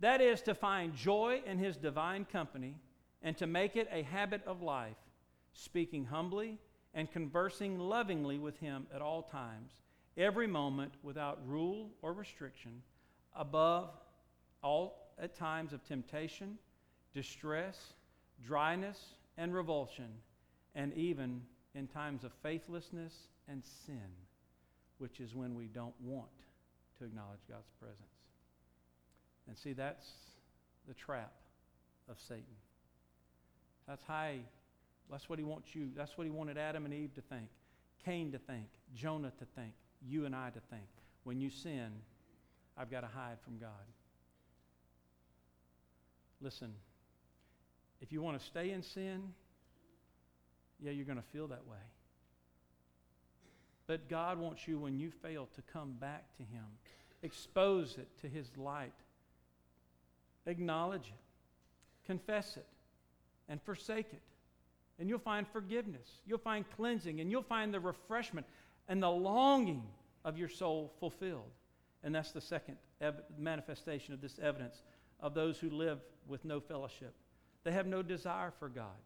That 0.00 0.20
is 0.20 0.42
to 0.42 0.54
find 0.54 0.96
joy 0.96 1.42
in 1.46 1.58
His 1.58 1.76
divine 1.76 2.24
company 2.24 2.74
and 3.22 3.36
to 3.36 3.46
make 3.46 3.76
it 3.76 3.88
a 3.92 4.02
habit 4.02 4.42
of 4.46 4.60
life, 4.60 4.96
speaking 5.52 6.06
humbly 6.06 6.58
and 6.94 7.10
conversing 7.10 7.78
lovingly 7.78 8.38
with 8.38 8.58
Him 8.58 8.86
at 8.94 9.00
all 9.00 9.22
times, 9.22 9.72
every 10.16 10.46
moment 10.46 10.92
without 11.02 11.40
rule 11.46 11.90
or 12.02 12.12
restriction, 12.12 12.82
above 13.34 13.90
all 14.62 15.12
at 15.18 15.34
times 15.34 15.72
of 15.72 15.84
temptation, 15.84 16.58
distress, 17.14 17.94
dryness, 18.44 18.98
and 19.36 19.54
revulsion, 19.54 20.08
and 20.74 20.92
even 20.94 21.42
in 21.74 21.86
times 21.86 22.24
of 22.24 22.32
faithlessness 22.42 23.14
and 23.48 23.62
sin, 23.86 24.10
which 24.98 25.20
is 25.20 25.34
when 25.34 25.54
we 25.54 25.66
don't 25.66 25.94
want 26.02 26.28
to 26.98 27.04
acknowledge 27.04 27.40
God's 27.48 27.70
presence. 27.80 27.98
And 29.48 29.56
see, 29.56 29.72
that's 29.72 30.06
the 30.86 30.94
trap 30.94 31.32
of 32.08 32.16
Satan. 32.20 32.44
That's 33.88 34.04
how 34.04 34.28
he, 34.32 34.40
that's 35.12 35.28
what 35.28 35.38
he 35.38 35.44
wants 35.44 35.74
you, 35.74 35.90
that's 35.94 36.16
what 36.16 36.24
he 36.24 36.30
wanted 36.30 36.56
Adam 36.56 36.84
and 36.84 36.94
Eve 36.94 37.14
to 37.14 37.20
think, 37.20 37.48
Cain 38.04 38.32
to 38.32 38.38
think, 38.38 38.66
Jonah 38.94 39.32
to 39.38 39.44
think, 39.54 39.72
you 40.08 40.24
and 40.24 40.34
I 40.34 40.50
to 40.50 40.60
think. 40.70 40.88
When 41.24 41.40
you 41.40 41.50
sin, 41.50 41.92
I've 42.76 42.90
got 42.90 43.02
to 43.02 43.06
hide 43.06 43.36
from 43.44 43.58
God. 43.58 43.70
Listen, 46.40 46.72
if 48.00 48.10
you 48.10 48.22
want 48.22 48.40
to 48.40 48.44
stay 48.44 48.70
in 48.72 48.82
sin, 48.82 49.22
yeah, 50.80 50.90
you're 50.90 51.04
going 51.04 51.18
to 51.18 51.28
feel 51.32 51.46
that 51.48 51.64
way. 51.68 51.76
But 53.86 54.08
God 54.08 54.38
wants 54.38 54.66
you, 54.66 54.78
when 54.78 54.98
you 54.98 55.10
fail, 55.10 55.48
to 55.54 55.62
come 55.72 55.92
back 56.00 56.24
to 56.38 56.42
Him, 56.42 56.64
expose 57.22 57.98
it 57.98 58.08
to 58.22 58.28
His 58.28 58.48
light, 58.56 58.94
acknowledge 60.46 61.06
it, 61.06 62.06
confess 62.06 62.56
it, 62.56 62.66
and 63.48 63.60
forsake 63.62 64.12
it. 64.12 64.22
And 64.98 65.08
you'll 65.08 65.18
find 65.18 65.46
forgiveness, 65.48 66.20
you'll 66.26 66.38
find 66.38 66.64
cleansing, 66.76 67.20
and 67.20 67.30
you'll 67.30 67.42
find 67.42 67.72
the 67.72 67.80
refreshment 67.80 68.46
and 68.88 69.02
the 69.02 69.10
longing 69.10 69.84
of 70.24 70.38
your 70.38 70.48
soul 70.48 70.92
fulfilled. 71.00 71.50
And 72.04 72.14
that's 72.14 72.32
the 72.32 72.40
second 72.40 72.76
ev- 73.00 73.22
manifestation 73.38 74.14
of 74.14 74.20
this 74.20 74.38
evidence 74.40 74.82
of 75.20 75.34
those 75.34 75.58
who 75.58 75.70
live 75.70 76.00
with 76.26 76.44
no 76.44 76.60
fellowship. 76.60 77.14
They 77.64 77.72
have 77.72 77.86
no 77.86 78.02
desire 78.02 78.52
for 78.58 78.68
God. 78.68 78.96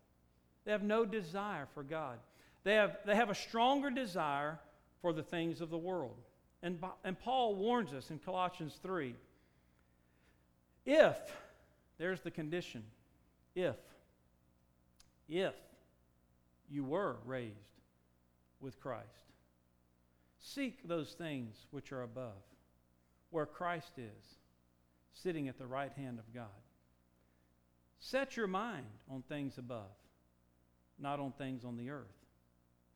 They 0.65 0.73
have 0.73 0.83
no 0.83 1.05
desire 1.05 1.69
for 1.75 1.83
God. 1.83 2.19
They 2.65 2.75
have, 2.75 2.99
they 3.07 3.15
have 3.15 3.31
a 3.31 3.35
stronger 3.35 3.91
desire 3.91 4.59
for 5.01 5.13
the 5.13 5.23
things 5.23 5.61
of 5.61 5.71
the 5.71 5.79
world. 5.79 6.17
And, 6.63 6.83
and 7.05 7.19
Paul 7.19 7.55
warns 7.55 7.93
us 7.93 8.11
in 8.11 8.19
Colossians 8.19 8.79
3 8.83 9.15
if, 10.85 11.17
there's 11.99 12.21
the 12.21 12.31
condition, 12.31 12.85
if, 13.55 13.77
if 15.29 15.55
you 16.71 16.85
were 16.85 17.17
raised 17.25 17.55
with 18.61 18.81
Christ, 18.81 19.33
seek 20.39 20.87
those 20.87 21.13
things 21.13 21.67
which 21.71 21.93
are 21.93 22.03
above, 22.03 22.43
where 23.31 23.47
Christ 23.47 23.93
is, 23.99 24.39
sitting 25.13 25.49
at 25.49 25.59
the 25.59 25.67
right 25.67 25.93
hand 25.93 26.19
of 26.19 26.35
God. 26.35 26.47
Set 27.99 28.37
your 28.37 28.47
mind 28.47 28.87
on 29.11 29.23
things 29.23 29.59
above, 29.59 29.91
not 30.99 31.21
on 31.21 31.33
things 31.33 31.65
on 31.65 31.77
the 31.77 31.91
earth. 31.91 32.07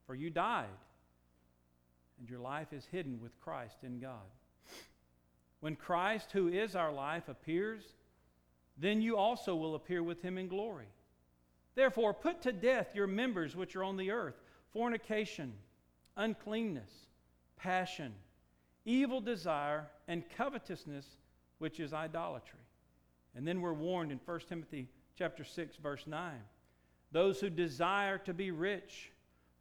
For 0.07 0.15
you 0.15 0.31
died 0.31 0.67
and 2.21 2.29
your 2.29 2.39
life 2.39 2.73
is 2.73 2.85
hidden 2.93 3.19
with 3.21 3.41
Christ 3.41 3.79
in 3.83 3.99
God. 3.99 4.29
When 5.61 5.75
Christ, 5.75 6.31
who 6.33 6.49
is 6.49 6.77
our 6.77 6.93
life, 6.93 7.29
appears, 7.29 7.83
then 8.79 9.03
you 9.03 9.17
also 9.17 9.55
will 9.57 9.75
appear 9.75 10.03
with 10.03 10.23
him 10.23 10.39
in 10.39 10.49
glory. 10.49 10.89
Therefore, 11.81 12.13
put 12.13 12.43
to 12.43 12.53
death 12.53 12.95
your 12.95 13.07
members 13.07 13.57
which 13.57 13.75
are 13.75 13.85
on 13.85 13.97
the 13.97 14.11
earth 14.11 14.35
fornication, 14.71 15.55
uncleanness, 16.15 16.91
passion, 17.57 18.13
evil 18.85 19.23
desire, 19.23 19.89
and 20.07 20.23
covetousness, 20.37 21.07
which 21.57 21.81
is 21.81 21.95
idolatry. 21.95 22.61
And 23.35 23.49
then 23.49 23.63
we're 23.63 23.73
warned 23.73 24.13
in 24.13 24.21
1 24.23 24.41
Timothy 24.47 24.89
chapter 25.17 25.43
6 25.43 25.77
verse 25.77 26.07
9. 26.07 26.35
Those 27.13 27.41
who 27.41 27.49
desire 27.49 28.19
to 28.19 28.35
be 28.35 28.51
rich 28.51 29.11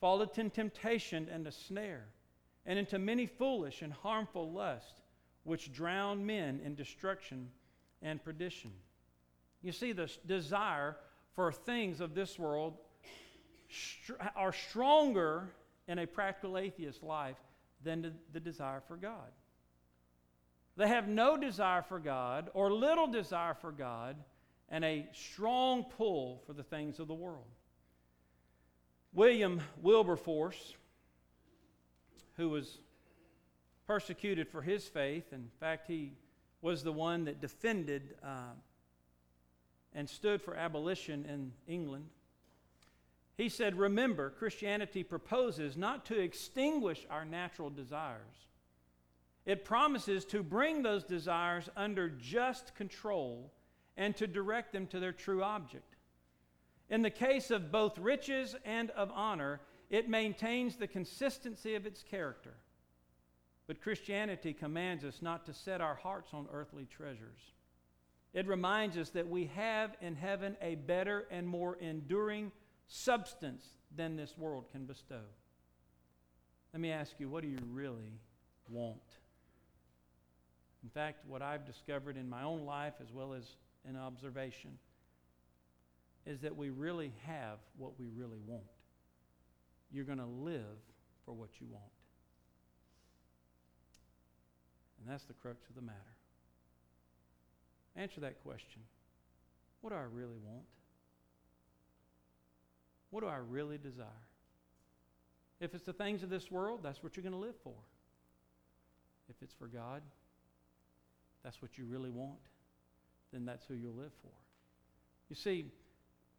fall 0.02 0.22
into 0.22 0.50
temptation 0.50 1.30
and 1.32 1.48
a 1.48 1.54
snare 1.54 2.08
and 2.66 2.78
into 2.78 3.00
many 3.00 3.28
foolish 3.28 3.82
and 3.82 3.94
harmful 3.94 4.52
lusts, 4.52 5.04
which 5.46 5.72
drown 5.72 6.26
men 6.26 6.60
in 6.66 6.76
destruction 6.76 7.50
and 8.02 8.22
perdition. 8.22 8.74
You 9.62 9.72
see, 9.72 9.94
the 9.94 10.12
desire 10.26 10.98
for 11.36 11.52
things 11.52 12.02
of 12.02 12.14
this 12.14 12.38
world 12.38 12.78
are 14.36 14.54
stronger 14.54 15.50
in 15.88 16.00
a 16.00 16.08
practical 16.08 16.58
atheist 16.58 17.04
life 17.04 17.38
than 17.84 18.14
the 18.34 18.40
desire 18.40 18.82
for 18.88 18.98
God. 18.98 19.32
They 20.76 20.88
have 20.88 21.08
no 21.08 21.38
desire 21.38 21.82
for 21.82 22.00
God 22.00 22.50
or 22.54 22.72
little 22.72 23.08
desire 23.08 23.54
for 23.54 23.72
God 23.72 24.16
and 24.70 24.86
a 24.86 25.08
strong 25.14 25.84
pull 25.84 26.42
for 26.46 26.54
the 26.54 26.64
things 26.64 27.00
of 27.00 27.08
the 27.08 27.14
world. 27.14 27.48
William 29.14 29.62
Wilberforce, 29.82 30.76
who 32.38 32.50
was 32.50 32.80
persecuted 33.88 34.48
for 34.48 34.62
his 34.62 34.86
faith, 34.86 35.34
in 35.34 35.50
fact, 35.60 35.88
he 35.88 36.14
was 36.62 36.84
the 36.84 36.92
one 36.92 37.26
that 37.26 37.42
defended 37.42 38.16
uh, 38.24 38.52
and 39.94 40.10
stood 40.10 40.42
for 40.42 40.56
abolition 40.56 41.26
in 41.26 41.52
England. 41.68 42.06
He 43.38 43.50
said, 43.50 43.78
Remember, 43.78 44.30
Christianity 44.30 45.04
proposes 45.04 45.78
not 45.78 46.06
to 46.08 46.20
extinguish 46.20 47.06
our 47.10 47.26
natural 47.26 47.70
desires. 47.70 48.48
It 49.46 49.66
promises 49.66 50.26
to 50.26 50.44
bring 50.44 50.84
those 50.84 51.04
desires 51.04 51.70
under 51.76 52.10
just 52.10 52.76
control 52.76 53.52
and 53.98 54.16
to 54.18 54.28
direct 54.28 54.74
them 54.74 54.88
to 54.88 55.00
their 55.00 55.12
true 55.12 55.42
object. 55.42 55.96
In 56.90 57.02
the 57.02 57.10
case 57.10 57.50
of 57.50 57.72
both 57.72 57.98
riches 57.98 58.56
and 58.66 58.90
of 58.92 59.12
honor, 59.14 59.62
it 59.90 60.10
maintains 60.10 60.76
the 60.76 60.88
consistency 60.88 61.76
of 61.76 61.86
its 61.86 62.04
character. 62.04 62.54
But 63.68 63.82
Christianity 63.82 64.54
commands 64.54 65.04
us 65.04 65.22
not 65.22 65.46
to 65.46 65.54
set 65.54 65.82
our 65.82 65.96
hearts 65.96 66.34
on 66.34 66.48
earthly 66.52 66.86
treasures. 66.86 67.54
It 68.34 68.48
reminds 68.48 68.98
us 68.98 69.10
that 69.12 69.28
we 69.28 69.50
have 69.56 69.96
in 70.02 70.16
heaven 70.16 70.56
a 70.62 70.76
better 70.76 71.26
and 71.32 71.48
more 71.48 71.78
enduring 71.78 72.52
substance 72.88 73.66
than 73.96 74.16
this 74.16 74.38
world 74.38 74.66
can 74.72 74.86
bestow. 74.86 75.22
Let 76.74 76.82
me 76.82 76.92
ask 76.92 77.14
you, 77.18 77.28
what 77.28 77.42
do 77.42 77.50
you 77.50 77.60
really 77.72 78.20
want? 78.70 79.02
In 80.84 80.90
fact, 80.90 81.26
what 81.28 81.42
I've 81.42 81.66
discovered 81.66 82.18
in 82.18 82.30
my 82.30 82.44
own 82.44 82.66
life 82.66 82.94
as 83.02 83.12
well 83.12 83.34
as 83.34 83.44
in 83.88 83.96
observation 83.98 84.78
is 86.26 86.40
that 86.42 86.56
we 86.56 86.70
really 86.70 87.12
have 87.26 87.58
what 87.78 88.00
we 88.00 88.08
really 88.16 88.40
want. 88.46 88.64
You're 89.92 90.06
going 90.06 90.20
to 90.20 90.26
live 90.26 90.78
for 91.26 91.34
what 91.34 91.50
you 91.60 91.68
want. 91.72 91.84
And 95.00 95.12
that's 95.12 95.24
the 95.24 95.34
crux 95.34 95.68
of 95.70 95.76
the 95.76 95.82
matter. 95.82 96.19
Answer 98.00 98.22
that 98.22 98.42
question. 98.44 98.82
What 99.82 99.90
do 99.90 99.98
I 99.98 100.06
really 100.12 100.38
want? 100.42 100.66
What 103.10 103.22
do 103.22 103.28
I 103.28 103.36
really 103.38 103.78
desire? 103.78 104.08
If 105.60 105.76
it's 105.76 105.84
the 105.84 105.94
things 105.94 106.24
of 106.24 106.30
this 106.30 106.50
world, 106.50 106.80
that's 106.82 107.04
what 107.04 107.18
you're 107.18 107.24
going 107.24 107.34
to 107.34 107.40
live 107.40 107.58
for. 107.62 107.76
If 109.30 109.36
it's 109.42 109.54
for 109.54 109.68
God, 109.68 110.02
that's 111.44 111.62
what 111.62 111.78
you 111.78 111.86
really 111.86 112.10
want, 112.10 112.40
then 113.34 113.46
that's 113.46 113.66
who 113.66 113.74
you'll 113.74 113.94
live 113.94 114.14
for. 114.22 114.32
You 115.30 115.36
see, 115.36 115.66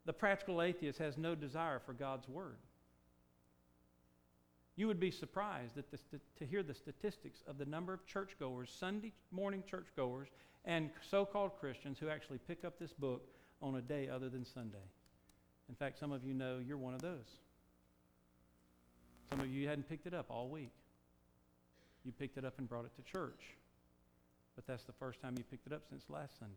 the 0.07 0.14
practical 0.14 0.62
atheist 0.62 0.99
has 0.99 1.19
no 1.19 1.35
desire 1.35 1.79
for 1.79 1.93
God's 1.93 2.26
Word. 2.26 2.57
You 4.76 4.87
would 4.87 4.99
be 4.99 5.11
surprised 5.11 5.75
the, 5.75 5.99
to 6.38 6.47
hear 6.47 6.62
the 6.62 6.75
statistics 6.75 7.43
of 7.47 7.59
the 7.59 7.67
number 7.67 7.93
of 7.93 8.07
churchgoers, 8.07 8.75
Sunday 8.75 9.12
morning 9.31 9.62
churchgoers, 9.69 10.29
and 10.64 10.90
so 11.11 11.25
called 11.25 11.52
Christians 11.59 11.99
who 11.99 12.09
actually 12.09 12.38
pick 12.38 12.64
up 12.64 12.79
this 12.79 12.93
book 12.93 13.23
on 13.62 13.76
a 13.76 13.81
day 13.81 14.09
other 14.09 14.29
than 14.29 14.45
Sunday. 14.45 14.79
In 15.69 15.75
fact, 15.75 15.99
some 15.99 16.12
of 16.12 16.25
you 16.25 16.35
know 16.35 16.59
you're 16.64 16.79
one 16.79 16.95
of 16.95 17.02
those. 17.02 17.38
Some 19.31 19.40
of 19.40 19.49
you 19.49 19.69
hadn't 19.69 19.88
picked 19.88 20.07
it 20.07 20.14
up 20.14 20.27
all 20.29 20.49
week. 20.49 20.73
You 22.05 22.12
picked 22.12 22.37
it 22.37 22.44
up 22.44 22.59
and 22.59 22.68
brought 22.68 22.85
it 22.85 22.92
to 22.96 23.03
church. 23.03 23.57
But 24.57 24.66
that's 24.66 24.85
the 24.85 24.92
first 24.92 25.20
time 25.20 25.35
you 25.38 25.44
picked 25.44 25.66
it 25.66 25.73
up 25.73 25.83
since 25.88 26.05
last 26.11 26.38
Sunday. 26.38 26.55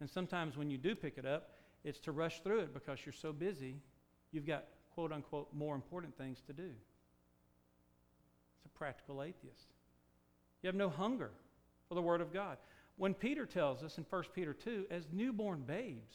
And 0.00 0.10
sometimes 0.10 0.56
when 0.56 0.70
you 0.70 0.78
do 0.78 0.94
pick 0.94 1.18
it 1.18 1.26
up, 1.26 1.50
it's 1.84 1.98
to 2.00 2.12
rush 2.12 2.40
through 2.42 2.60
it 2.60 2.74
because 2.74 2.98
you're 3.04 3.12
so 3.12 3.32
busy, 3.32 3.76
you've 4.32 4.46
got 4.46 4.64
quote 4.94 5.12
unquote 5.12 5.48
more 5.54 5.74
important 5.74 6.16
things 6.16 6.42
to 6.46 6.52
do. 6.52 6.70
It's 8.56 8.66
a 8.66 8.78
practical 8.78 9.22
atheist. 9.22 9.68
You 10.62 10.66
have 10.66 10.74
no 10.74 10.90
hunger 10.90 11.30
for 11.90 11.96
the 11.96 12.02
Word 12.02 12.20
of 12.20 12.32
God. 12.32 12.56
When 12.96 13.14
Peter 13.14 13.44
tells 13.44 13.82
us 13.82 13.98
in 13.98 14.06
1 14.08 14.24
Peter 14.32 14.54
2, 14.54 14.86
as 14.92 15.08
newborn 15.12 15.64
babes, 15.66 16.14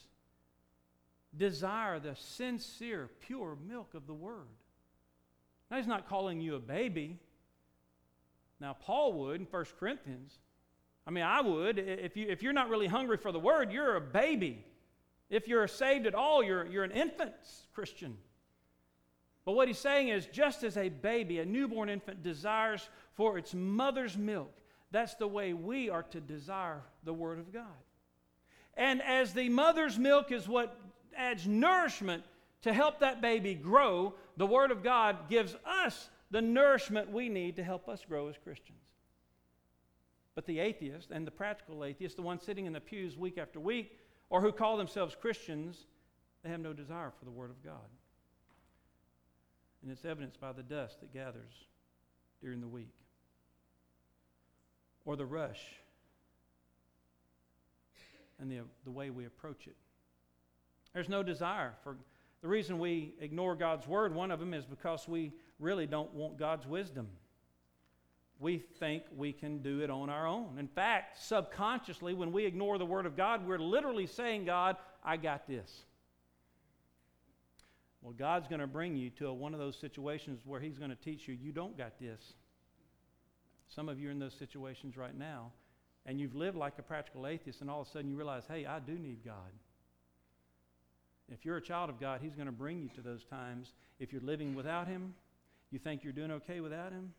desire 1.36 2.00
the 2.00 2.16
sincere, 2.16 3.10
pure 3.20 3.58
milk 3.68 3.94
of 3.94 4.08
the 4.08 4.14
Word. 4.14 4.48
Now, 5.70 5.76
he's 5.76 5.86
not 5.86 6.08
calling 6.08 6.40
you 6.40 6.56
a 6.56 6.60
baby. 6.60 7.18
Now, 8.62 8.78
Paul 8.80 9.12
would 9.14 9.42
in 9.42 9.48
1 9.48 9.66
Corinthians. 9.78 10.40
I 11.06 11.12
mean, 11.12 11.26
I 11.26 11.42
would. 11.42 11.78
If, 11.78 12.16
you, 12.16 12.28
if 12.30 12.42
you're 12.42 12.54
not 12.54 12.70
really 12.70 12.88
hungry 12.88 13.18
for 13.18 13.34
the 13.34 13.40
Word, 13.40 13.74
you're 13.74 13.98
a 13.98 14.02
baby. 14.02 14.64
If 15.30 15.50
you're 15.50 15.68
saved 15.68 16.08
at 16.08 16.16
all, 16.16 16.42
you're, 16.42 16.66
you're 16.68 16.86
an 16.86 16.92
infant 16.92 17.34
Christian. 17.74 18.16
But 19.44 19.54
what 19.54 19.68
he's 19.68 19.78
saying 19.78 20.08
is 20.08 20.26
just 20.28 20.64
as 20.64 20.78
a 20.78 20.88
baby, 20.88 21.40
a 21.40 21.46
newborn 21.46 21.90
infant, 21.90 22.24
desires 22.24 22.88
for 23.16 23.38
its 23.38 23.54
mother's 23.54 24.18
milk, 24.18 24.54
that's 24.96 25.16
the 25.16 25.28
way 25.28 25.54
we 25.54 25.90
are 25.90 26.04
to 26.04 26.22
desire 26.22 26.82
the 27.04 27.14
Word 27.14 27.40
of 27.40 27.52
God. 27.52 27.66
And 28.76 29.02
as 29.02 29.34
the 29.34 29.50
mother's 29.50 30.00
milk 30.00 30.32
is 30.32 30.48
what 30.48 30.80
adds 31.16 31.46
nourishment 31.46 32.24
to 32.62 32.74
help 32.74 33.00
that 33.00 33.22
baby 33.22 33.56
grow, 33.56 34.14
the 34.38 34.46
Word 34.46 34.72
of 34.72 34.84
God 34.84 35.30
gives 35.30 35.56
us 35.66 36.10
the 36.32 36.42
nourishment 36.42 37.12
we 37.12 37.30
need 37.30 37.58
to 37.58 37.64
help 37.64 37.90
us 37.90 38.06
grow 38.08 38.28
as 38.28 38.36
Christians. 38.44 38.80
But 40.34 40.46
the 40.46 40.60
atheist 40.60 41.12
and 41.12 41.28
the 41.28 41.32
practical 41.32 41.84
atheist, 41.84 42.16
the 42.16 42.22
ones 42.22 42.44
sitting 42.44 42.66
in 42.66 42.74
the 42.74 42.82
pews 42.82 43.18
week 43.18 43.38
after 43.38 43.60
week, 43.60 44.00
or 44.30 44.42
who 44.42 44.52
call 44.52 44.78
themselves 44.78 45.16
Christians, 45.20 45.88
they 46.44 46.50
have 46.50 46.60
no 46.60 46.74
desire 46.74 47.12
for 47.18 47.26
the 47.26 47.32
Word 47.32 47.50
of 47.50 47.64
God. 47.64 47.90
And 49.82 49.92
it's 49.92 50.06
evidenced 50.06 50.40
by 50.40 50.52
the 50.52 50.64
dust 50.64 51.02
that 51.02 51.14
gathers 51.14 51.54
during 52.42 52.60
the 52.60 52.68
week 52.68 52.94
or 55.06 55.16
the 55.16 55.26
rush 55.26 55.62
and 58.40 58.52
the, 58.52 58.60
the 58.84 58.92
way 58.92 59.10
we 59.10 59.26
approach 59.26 59.68
it. 59.68 59.76
There's 60.94 61.10
no 61.10 61.24
desire 61.24 61.74
for 61.84 61.98
the 62.46 62.50
reason 62.50 62.78
we 62.78 63.16
ignore 63.20 63.56
God's 63.56 63.88
word, 63.88 64.14
one 64.14 64.30
of 64.30 64.40
them 64.40 64.54
is 64.54 64.66
because 64.66 65.08
we 65.08 65.34
really 65.60 65.88
don't 65.88 66.14
want 66.14 66.38
God's 66.38 66.68
wisdom. 66.68 67.08
We 68.40 68.60
think 68.60 69.02
we 69.18 69.34
can 69.34 69.64
do 69.64 69.82
it 69.82 69.90
on 69.90 70.12
our 70.12 70.28
own. 70.28 70.58
In 70.60 70.68
fact, 70.68 71.24
subconsciously, 71.24 72.14
when 72.14 72.32
we 72.32 72.46
ignore 72.46 72.78
the 72.78 72.86
word 72.86 73.08
of 73.08 73.18
God, 73.18 73.48
we're 73.48 73.58
literally 73.58 74.06
saying, 74.06 74.46
God, 74.46 74.76
I 75.04 75.18
got 75.18 75.48
this. 75.48 75.86
Well, 78.04 78.14
God's 78.14 78.48
going 78.48 78.62
to 78.62 78.68
bring 78.68 78.96
you 78.96 79.10
to 79.12 79.30
a, 79.30 79.34
one 79.34 79.56
of 79.56 79.60
those 79.60 79.76
situations 79.76 80.42
where 80.46 80.60
He's 80.60 80.78
going 80.78 80.92
to 80.92 80.96
teach 80.96 81.28
you, 81.28 81.34
you 81.34 81.52
don't 81.52 81.76
got 81.76 82.00
this. 82.00 82.36
Some 83.74 83.90
of 83.90 84.00
you 84.00 84.10
are 84.10 84.12
in 84.12 84.20
those 84.20 84.36
situations 84.38 84.98
right 84.98 85.18
now, 85.18 85.52
and 86.06 86.20
you've 86.20 86.36
lived 86.36 86.58
like 86.58 86.74
a 86.78 86.84
practical 86.84 87.28
atheist, 87.28 87.62
and 87.62 87.70
all 87.70 87.82
of 87.82 87.88
a 87.88 87.92
sudden 87.92 88.10
you 88.10 88.16
realize, 88.16 88.44
hey, 88.48 88.66
I 88.66 88.80
do 88.80 88.94
need 88.94 89.24
God. 89.26 89.52
If 91.32 91.44
you're 91.44 91.58
a 91.58 91.62
child 91.62 91.90
of 91.90 92.00
God, 92.00 92.20
He's 92.22 92.36
going 92.36 92.46
to 92.46 92.52
bring 92.52 92.80
you 92.80 92.90
to 92.96 93.02
those 93.02 93.24
times. 93.24 93.74
If 94.00 94.14
you're 94.14 94.22
living 94.22 94.54
without 94.54 94.88
Him, 94.88 95.16
you 95.72 95.80
think 95.80 96.04
you're 96.04 96.14
doing 96.14 96.32
okay 96.32 96.60
without 96.60 96.92
Him, 96.92 97.14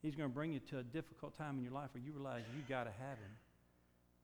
He's 0.00 0.14
going 0.14 0.28
to 0.28 0.34
bring 0.34 0.52
you 0.52 0.60
to 0.70 0.78
a 0.78 0.82
difficult 0.84 1.36
time 1.36 1.58
in 1.58 1.64
your 1.64 1.72
life 1.72 1.90
where 1.92 2.02
you 2.02 2.12
realize 2.12 2.42
you've 2.56 2.68
got 2.68 2.84
to 2.84 2.90
have 2.90 3.18
Him. 3.18 3.30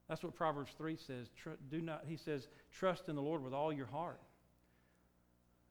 That's 0.08 0.22
what 0.22 0.34
Proverbs 0.34 0.70
3 0.78 0.96
says. 0.96 1.26
do 1.70 1.80
not, 1.80 2.04
he 2.06 2.16
says, 2.16 2.46
trust 2.78 3.08
in 3.08 3.16
the 3.16 3.22
Lord 3.22 3.42
with 3.42 3.54
all 3.54 3.72
your 3.72 3.86
heart. 3.86 4.20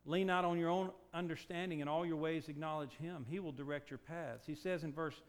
Lean 0.06 0.28
not 0.28 0.44
on 0.44 0.60
your 0.60 0.70
own 0.70 0.90
understanding. 1.14 1.80
In 1.80 1.88
all 1.88 2.06
your 2.06 2.18
ways, 2.18 2.50
acknowledge 2.50 2.92
Him. 3.00 3.26
He 3.30 3.40
will 3.40 3.54
direct 3.54 3.90
your 3.90 4.00
paths. 4.00 4.44
He 4.46 4.56
says 4.56 4.84
in 4.84 4.92
verse 4.92 5.22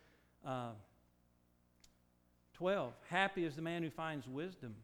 uh, 0.47 0.71
12 2.55 2.93
Happy 3.09 3.45
is 3.45 3.57
the 3.57 3.63
man 3.63 3.83
who 3.83 3.91
finds 3.91 4.29
wisdom 4.29 4.75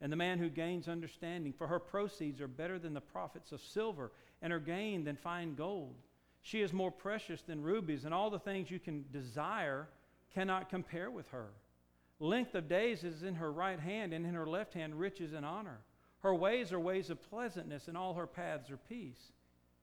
and 0.00 0.12
the 0.12 0.16
man 0.16 0.38
who 0.38 0.48
gains 0.48 0.88
understanding, 0.88 1.52
for 1.52 1.66
her 1.66 1.78
proceeds 1.78 2.40
are 2.40 2.48
better 2.48 2.78
than 2.78 2.92
the 2.92 3.00
profits 3.00 3.52
of 3.52 3.60
silver, 3.60 4.12
and 4.42 4.52
her 4.52 4.58
gain 4.58 5.04
than 5.04 5.16
fine 5.16 5.54
gold. 5.54 5.94
She 6.42 6.60
is 6.60 6.72
more 6.72 6.90
precious 6.90 7.42
than 7.42 7.62
rubies, 7.62 8.04
and 8.04 8.12
all 8.12 8.30
the 8.30 8.38
things 8.38 8.70
you 8.70 8.78
can 8.78 9.04
desire 9.10 9.88
cannot 10.34 10.68
compare 10.68 11.10
with 11.10 11.28
her. 11.30 11.48
Length 12.20 12.54
of 12.54 12.68
days 12.68 13.04
is 13.04 13.22
in 13.22 13.34
her 13.36 13.50
right 13.50 13.80
hand, 13.80 14.12
and 14.12 14.26
in 14.26 14.34
her 14.34 14.46
left 14.46 14.74
hand 14.74 15.00
riches 15.00 15.32
and 15.32 15.46
honor. 15.46 15.78
Her 16.20 16.34
ways 16.34 16.72
are 16.72 16.80
ways 16.80 17.08
of 17.08 17.22
pleasantness, 17.30 17.88
and 17.88 17.96
all 17.96 18.14
her 18.14 18.26
paths 18.26 18.70
are 18.70 18.76
peace. 18.76 19.32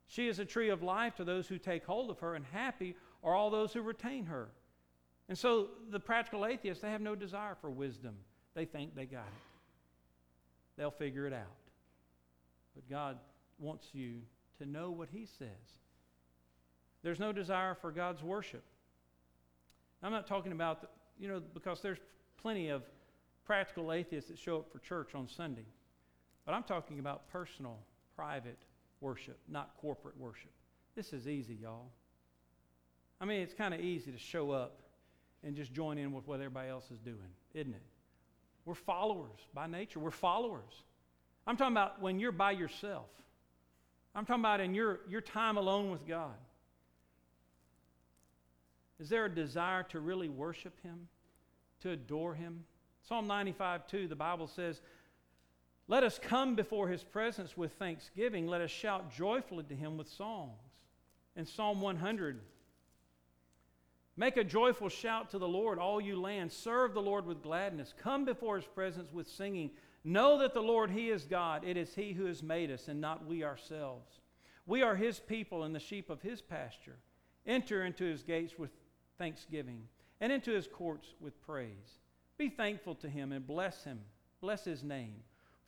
She 0.08 0.28
is 0.28 0.38
a 0.38 0.46
tree 0.46 0.70
of 0.70 0.84
life 0.84 1.16
to 1.16 1.24
those 1.24 1.48
who 1.48 1.58
take 1.58 1.86
hold 1.86 2.12
of 2.12 2.20
her, 2.20 2.36
and 2.36 2.46
happy 2.46 2.96
are 3.24 3.34
all 3.34 3.50
those 3.50 3.74
who 3.74 3.82
retain 3.82 4.26
her. 4.26 4.50
And 5.30 5.38
so 5.38 5.70
the 5.90 6.00
practical 6.00 6.46
atheists, 6.46 6.82
they 6.82 6.92
have 6.92 7.02
no 7.02 7.16
desire 7.16 7.56
for 7.60 7.70
wisdom. 7.70 8.16
They 8.56 8.66
think 8.66 8.96
they 8.96 9.06
got 9.06 9.26
it. 9.28 10.78
they'll 10.78 10.92
figure 10.92 11.26
it 11.26 11.34
out. 11.34 11.58
But 12.76 12.90
God 12.90 13.18
wants 13.60 13.88
you 13.94 14.22
to 14.60 14.66
know 14.66 14.92
what 14.92 15.10
He 15.12 15.26
says. 15.26 15.48
There's 17.04 17.20
no 17.20 17.32
desire 17.32 17.76
for 17.76 17.92
God's 17.92 18.24
worship. 18.24 18.64
I'm 20.02 20.12
not 20.12 20.28
talking 20.28 20.52
about, 20.52 20.82
the, 20.82 20.88
you 21.20 21.28
know, 21.28 21.42
because 21.54 21.82
there's 21.82 22.00
plenty 22.42 22.70
of 22.70 22.84
practical 23.46 23.92
atheists 23.92 24.30
that 24.30 24.38
show 24.38 24.58
up 24.58 24.72
for 24.72 24.80
church 24.80 25.16
on 25.16 25.28
Sunday. 25.28 25.66
But 26.46 26.54
I'm 26.54 26.64
talking 26.64 27.00
about 27.00 27.30
personal, 27.30 27.78
private 28.16 28.58
worship, 29.00 29.40
not 29.48 29.76
corporate 29.80 30.18
worship. 30.18 30.52
This 30.96 31.14
is 31.14 31.28
easy, 31.28 31.56
y'all. 31.56 31.90
I 33.22 33.26
mean, 33.26 33.42
it's 33.42 33.54
kind 33.54 33.74
of 33.74 33.80
easy 33.80 34.12
to 34.12 34.20
show 34.20 34.52
up 34.52 34.83
and 35.44 35.56
just 35.56 35.74
join 35.74 35.98
in 35.98 36.14
with 36.14 36.28
what 36.28 36.36
everybody 36.36 36.70
else 36.70 36.86
is 36.92 37.00
doing, 37.00 37.18
isn't 37.54 37.74
it? 37.74 37.82
We're 38.66 38.76
followers 38.76 39.40
by 39.54 39.68
nature. 39.68 40.00
We're 40.00 40.12
followers. 40.12 40.84
I'm 41.46 41.58
talking 41.58 41.74
about 41.74 42.02
when 42.02 42.20
you're 42.20 42.32
by 42.32 42.52
yourself. 42.52 43.10
I'm 44.16 44.26
talking 44.26 44.42
about 44.42 44.62
in 44.62 44.74
your, 44.74 45.02
your 45.10 45.22
time 45.22 45.58
alone 45.58 45.92
with 45.92 46.08
God. 46.08 46.36
Is 49.00 49.10
there 49.10 49.26
a 49.26 49.30
desire 49.30 49.84
to 49.90 50.00
really 50.00 50.30
worship 50.30 50.80
Him, 50.82 51.08
to 51.82 51.92
adore 51.92 52.34
Him? 52.34 52.64
Psalm 53.08 53.28
95 53.28 53.88
2, 53.88 54.08
the 54.08 54.16
Bible 54.16 54.48
says, 54.48 54.82
Let 55.88 56.04
us 56.04 56.20
come 56.22 56.56
before 56.56 56.88
His 56.88 57.04
presence 57.04 57.58
with 57.58 57.74
thanksgiving. 57.74 58.48
Let 58.48 58.62
us 58.62 58.72
shout 58.72 59.12
joyfully 59.12 59.64
to 59.66 59.76
Him 59.76 59.98
with 59.98 60.08
songs. 60.08 60.60
And 61.36 61.48
Psalm 61.48 61.82
100, 61.82 62.40
Make 64.16 64.38
a 64.38 64.44
joyful 64.44 64.90
shout 64.90 65.32
to 65.32 65.40
the 65.40 65.48
Lord, 65.48 65.80
all 65.80 66.00
you 66.00 66.20
lands. 66.20 66.56
Serve 66.56 66.94
the 66.94 67.02
Lord 67.02 67.26
with 67.26 67.42
gladness. 67.42 67.94
Come 67.98 68.26
before 68.26 68.58
his 68.58 68.66
presence 68.66 69.12
with 69.12 69.28
singing. 69.28 69.72
Know 70.04 70.38
that 70.40 70.54
the 70.54 70.62
Lord, 70.62 70.92
he 70.92 71.10
is 71.10 71.24
God. 71.24 71.64
It 71.66 71.78
is 71.78 71.96
he 71.96 72.14
who 72.14 72.26
has 72.26 72.44
made 72.44 72.70
us, 72.70 72.88
and 72.88 73.02
not 73.02 73.26
we 73.26 73.44
ourselves. 73.44 74.20
We 74.68 74.84
are 74.84 74.96
his 74.96 75.20
people 75.20 75.64
and 75.64 75.74
the 75.74 75.80
sheep 75.80 76.10
of 76.10 76.22
his 76.22 76.42
pasture. 76.42 76.98
Enter 77.48 77.86
into 77.86 78.06
his 78.06 78.24
gates 78.24 78.54
with 78.58 78.70
thanksgiving 79.18 79.88
and 80.22 80.32
into 80.32 80.52
his 80.52 80.68
courts 80.68 81.08
with 81.20 81.42
praise. 81.42 82.00
Be 82.38 82.50
thankful 82.50 82.96
to 82.96 83.10
him 83.10 83.32
and 83.32 83.46
bless 83.46 83.84
him. 83.84 84.00
Bless 84.42 84.64
his 84.64 84.84
name. 84.84 85.16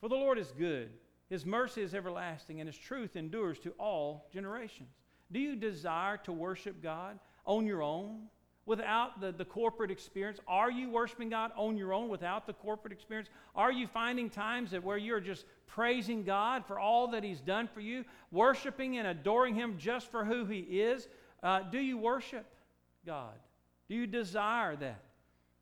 For 0.00 0.08
the 0.08 0.14
Lord 0.14 0.38
is 0.38 0.52
good. 0.56 0.90
His 1.28 1.44
mercy 1.44 1.82
is 1.82 1.94
everlasting, 1.94 2.60
and 2.60 2.68
his 2.68 2.78
truth 2.78 3.16
endures 3.16 3.58
to 3.60 3.72
all 3.72 4.28
generations. 4.32 4.90
Do 5.32 5.40
you 5.40 5.56
desire 5.56 6.18
to 6.18 6.32
worship 6.32 6.80
God 6.82 7.18
on 7.44 7.66
your 7.66 7.82
own? 7.82 8.28
Without 8.66 9.20
the, 9.20 9.32
the 9.32 9.44
corporate 9.44 9.90
experience? 9.90 10.40
Are 10.46 10.70
you 10.70 10.90
worshiping 10.90 11.30
God 11.30 11.52
on 11.56 11.76
your 11.76 11.94
own 11.94 12.08
without 12.08 12.46
the 12.46 12.52
corporate 12.52 12.92
experience? 12.92 13.28
Are 13.54 13.72
you 13.72 13.86
finding 13.86 14.28
times 14.28 14.72
that 14.72 14.84
where 14.84 14.98
you're 14.98 15.20
just 15.20 15.46
praising 15.66 16.24
God 16.24 16.66
for 16.66 16.78
all 16.78 17.08
that 17.12 17.22
He's 17.22 17.40
done 17.40 17.68
for 17.72 17.80
you, 17.80 18.04
worshiping 18.32 18.98
and 18.98 19.06
adoring 19.06 19.54
Him 19.54 19.76
just 19.78 20.10
for 20.10 20.24
who 20.24 20.44
He 20.44 20.60
is? 20.60 21.06
Uh, 21.42 21.60
do 21.70 21.78
you 21.78 21.96
worship 21.96 22.44
God? 23.06 23.34
Do 23.88 23.94
you 23.94 24.06
desire 24.06 24.74
that? 24.76 25.00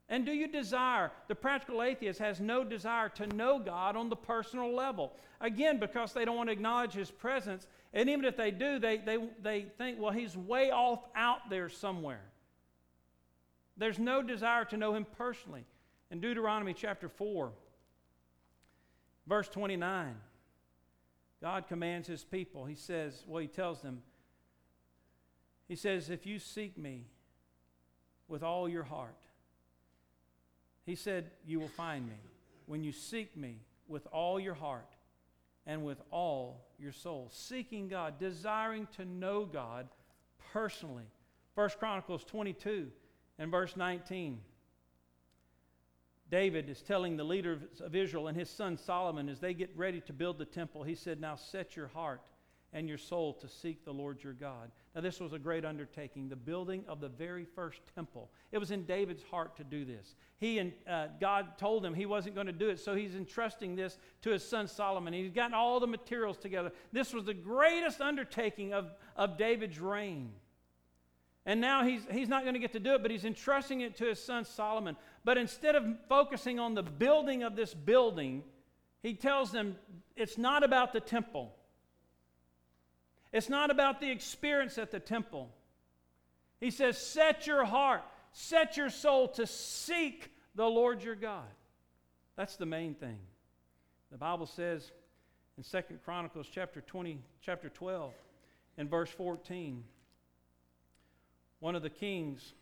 And 0.08 0.26
do 0.26 0.32
you 0.32 0.48
desire? 0.48 1.12
The 1.28 1.34
practical 1.34 1.82
atheist 1.82 2.18
has 2.20 2.40
no 2.40 2.64
desire 2.64 3.08
to 3.10 3.26
know 3.28 3.58
God 3.58 3.96
on 3.96 4.08
the 4.08 4.16
personal 4.16 4.74
level. 4.74 5.12
Again, 5.40 5.78
because 5.78 6.12
they 6.12 6.24
don't 6.24 6.36
want 6.36 6.48
to 6.48 6.52
acknowledge 6.52 6.92
His 6.92 7.10
presence. 7.10 7.66
And 7.92 8.08
even 8.08 8.24
if 8.24 8.36
they 8.36 8.50
do, 8.50 8.78
they, 8.78 8.98
they, 8.98 9.18
they 9.42 9.66
think, 9.76 9.98
well, 10.00 10.12
He's 10.12 10.36
way 10.36 10.70
off 10.70 11.00
out 11.14 11.50
there 11.50 11.68
somewhere. 11.68 12.22
There's 13.76 13.98
no 13.98 14.22
desire 14.22 14.64
to 14.66 14.76
know 14.76 14.94
him 14.94 15.06
personally. 15.16 15.64
In 16.10 16.20
Deuteronomy 16.20 16.74
chapter 16.74 17.08
4, 17.08 17.50
verse 19.26 19.48
29, 19.48 20.14
God 21.42 21.66
commands 21.66 22.06
his 22.06 22.24
people. 22.24 22.64
He 22.64 22.76
says, 22.76 23.24
well, 23.26 23.40
he 23.40 23.48
tells 23.48 23.82
them, 23.82 24.02
he 25.66 25.76
says, 25.76 26.10
if 26.10 26.26
you 26.26 26.38
seek 26.38 26.78
me 26.78 27.06
with 28.28 28.42
all 28.42 28.68
your 28.68 28.84
heart, 28.84 29.16
he 30.86 30.94
said, 30.94 31.30
you 31.46 31.58
will 31.58 31.68
find 31.68 32.06
me. 32.06 32.16
When 32.66 32.84
you 32.84 32.92
seek 32.92 33.36
me 33.36 33.56
with 33.88 34.06
all 34.12 34.38
your 34.38 34.54
heart 34.54 34.94
and 35.66 35.84
with 35.84 36.00
all 36.10 36.66
your 36.78 36.92
soul, 36.92 37.28
seeking 37.32 37.88
God, 37.88 38.18
desiring 38.18 38.86
to 38.96 39.04
know 39.04 39.46
God 39.46 39.88
personally. 40.52 41.04
First 41.54 41.78
Chronicles 41.78 42.24
22 42.24 42.90
in 43.38 43.50
verse 43.50 43.76
19, 43.76 44.40
David 46.30 46.68
is 46.68 46.82
telling 46.82 47.16
the 47.16 47.24
leader 47.24 47.58
of 47.80 47.94
Israel 47.94 48.28
and 48.28 48.36
his 48.36 48.50
son 48.50 48.76
Solomon 48.76 49.28
as 49.28 49.40
they 49.40 49.54
get 49.54 49.70
ready 49.76 50.00
to 50.02 50.12
build 50.12 50.38
the 50.38 50.44
temple, 50.44 50.82
he 50.82 50.94
said, 50.94 51.20
Now 51.20 51.36
set 51.36 51.76
your 51.76 51.88
heart 51.88 52.22
and 52.74 52.88
your 52.88 52.98
soul 52.98 53.32
to 53.34 53.48
seek 53.48 53.84
the 53.84 53.92
Lord 53.92 54.22
your 54.22 54.32
God. 54.32 54.70
Now, 54.94 55.00
this 55.00 55.20
was 55.20 55.32
a 55.32 55.38
great 55.38 55.64
undertaking, 55.64 56.28
the 56.28 56.36
building 56.36 56.84
of 56.88 57.00
the 57.00 57.08
very 57.08 57.44
first 57.44 57.80
temple. 57.94 58.30
It 58.50 58.58
was 58.58 58.72
in 58.72 58.84
David's 58.84 59.22
heart 59.22 59.56
to 59.58 59.64
do 59.64 59.84
this. 59.84 60.16
He 60.38 60.58
and 60.58 60.72
uh, 60.88 61.06
God 61.20 61.56
told 61.56 61.86
him 61.86 61.94
he 61.94 62.04
wasn't 62.04 62.34
going 62.34 62.48
to 62.48 62.52
do 62.52 62.68
it, 62.68 62.80
so 62.80 62.96
he's 62.96 63.14
entrusting 63.14 63.76
this 63.76 63.96
to 64.22 64.30
his 64.30 64.42
son 64.42 64.66
Solomon. 64.66 65.14
He's 65.14 65.30
gotten 65.30 65.54
all 65.54 65.78
the 65.78 65.86
materials 65.86 66.36
together. 66.36 66.72
This 66.92 67.14
was 67.14 67.24
the 67.24 67.34
greatest 67.34 68.00
undertaking 68.00 68.72
of, 68.72 68.92
of 69.14 69.38
David's 69.38 69.78
reign. 69.78 70.32
And 71.46 71.60
now 71.60 71.84
he's, 71.84 72.02
he's 72.10 72.28
not 72.28 72.42
going 72.42 72.54
to 72.54 72.60
get 72.60 72.72
to 72.72 72.80
do 72.80 72.94
it, 72.94 73.02
but 73.02 73.10
he's 73.10 73.24
entrusting 73.24 73.82
it 73.82 73.96
to 73.98 74.06
his 74.06 74.22
son 74.22 74.44
Solomon. 74.44 74.96
But 75.24 75.36
instead 75.36 75.74
of 75.74 75.84
focusing 76.08 76.58
on 76.58 76.74
the 76.74 76.82
building 76.82 77.42
of 77.42 77.54
this 77.54 77.74
building, 77.74 78.42
he 79.02 79.14
tells 79.14 79.52
them 79.52 79.76
it's 80.16 80.38
not 80.38 80.64
about 80.64 80.92
the 80.94 81.00
temple. 81.00 81.54
It's 83.32 83.50
not 83.50 83.70
about 83.70 84.00
the 84.00 84.10
experience 84.10 84.78
at 84.78 84.90
the 84.90 85.00
temple. 85.00 85.50
He 86.60 86.70
says, 86.70 86.96
Set 86.96 87.46
your 87.46 87.64
heart, 87.64 88.02
set 88.32 88.76
your 88.76 88.88
soul 88.88 89.28
to 89.28 89.46
seek 89.46 90.30
the 90.54 90.66
Lord 90.66 91.02
your 91.02 91.16
God. 91.16 91.44
That's 92.36 92.56
the 92.56 92.66
main 92.66 92.94
thing. 92.94 93.18
The 94.10 94.18
Bible 94.18 94.46
says 94.46 94.92
in 95.58 95.64
Second 95.64 95.98
Chronicles 96.04 96.48
chapter 96.50 96.80
20, 96.80 97.20
chapter 97.42 97.68
12, 97.68 98.12
and 98.78 98.88
verse 98.88 99.10
14 99.10 99.84
one 101.64 101.74
of 101.74 101.82
the 101.82 101.88
kings 101.88 102.52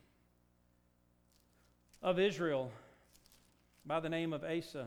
of 2.04 2.20
Israel 2.20 2.70
by 3.84 3.98
the 3.98 4.08
name 4.08 4.32
of 4.32 4.44
Asa 4.44 4.86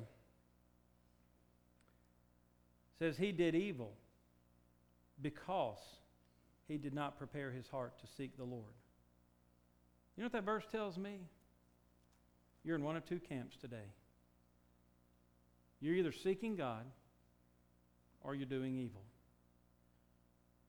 says 2.98 3.18
he 3.18 3.34
did 3.34 3.56
evil 3.56 3.92
because 5.22 5.82
he 6.66 6.78
did 6.78 6.94
not 6.94 7.18
prepare 7.18 7.52
his 7.52 7.68
heart 7.68 8.00
to 8.00 8.08
seek 8.16 8.38
the 8.38 8.46
Lord. 8.46 8.64
You 10.16 10.24
know 10.24 10.28
what 10.28 10.32
that 10.32 10.46
verse 10.46 10.64
tells 10.72 10.98
me? 10.98 11.18
You're 12.64 12.78
in 12.78 12.86
one 12.86 12.96
of 12.96 13.06
two 13.06 13.20
camps 13.20 13.58
today. 13.58 13.90
You're 15.82 15.96
either 15.96 16.14
seeking 16.14 16.56
God 16.56 16.86
or 18.24 18.34
you're 18.34 18.46
doing 18.46 18.78
evil. 18.78 19.02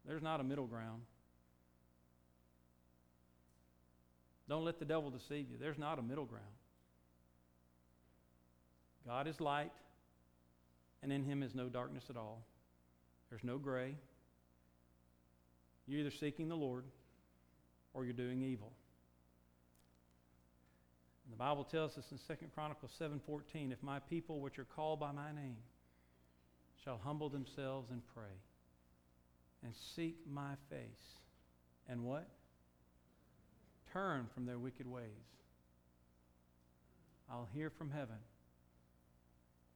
There's 0.05 0.21
not 0.21 0.41
a 0.41 0.43
middle 0.43 0.67
ground. 0.67 1.03
Don't 4.49 4.65
let 4.65 4.79
the 4.79 4.85
devil 4.85 5.11
deceive 5.11 5.51
you. 5.51 5.57
There's 5.59 5.79
not 5.79 5.99
a 5.99 6.03
middle 6.03 6.25
ground. 6.25 6.45
God 9.07 9.27
is 9.27 9.41
light, 9.41 9.73
and 11.03 11.13
in 11.13 11.25
him 11.25 11.43
is 11.43 11.55
no 11.55 11.69
darkness 11.69 12.05
at 12.11 12.17
all. 12.17 12.45
There's 13.31 13.45
no 13.45 13.59
gray. 13.59 13.97
You're 15.87 16.01
either 16.01 16.11
seeking 16.11 16.49
the 16.49 16.57
Lord 16.57 16.85
or 17.95 18.05
you're 18.05 18.15
doing 18.15 18.43
evil. 18.43 18.73
And 21.25 21.33
the 21.33 21.39
Bible 21.39 21.65
tells 21.65 21.99
us 21.99 22.05
in 22.13 22.19
2 22.19 22.51
Chronicles 22.55 22.93
7:14, 23.01 23.73
if 23.73 23.83
my 23.83 23.99
people 23.99 24.41
which 24.41 24.59
are 24.59 24.65
called 24.65 25.01
by 25.01 25.13
my 25.13 25.33
name 25.33 25.57
shall 26.85 26.99
humble 26.99 27.29
themselves 27.29 27.91
and 27.91 28.03
pray 28.15 28.41
and 29.65 29.75
seek 29.97 30.25
my 30.27 30.55
face 30.71 31.19
and 31.89 32.05
what? 32.05 32.29
Turn 33.97 34.27
from 34.35 34.45
their 34.45 34.59
wicked 34.59 34.87
ways. 34.87 35.05
I'll 37.31 37.49
hear 37.55 37.71
from 37.71 37.91
heaven. 37.91 38.17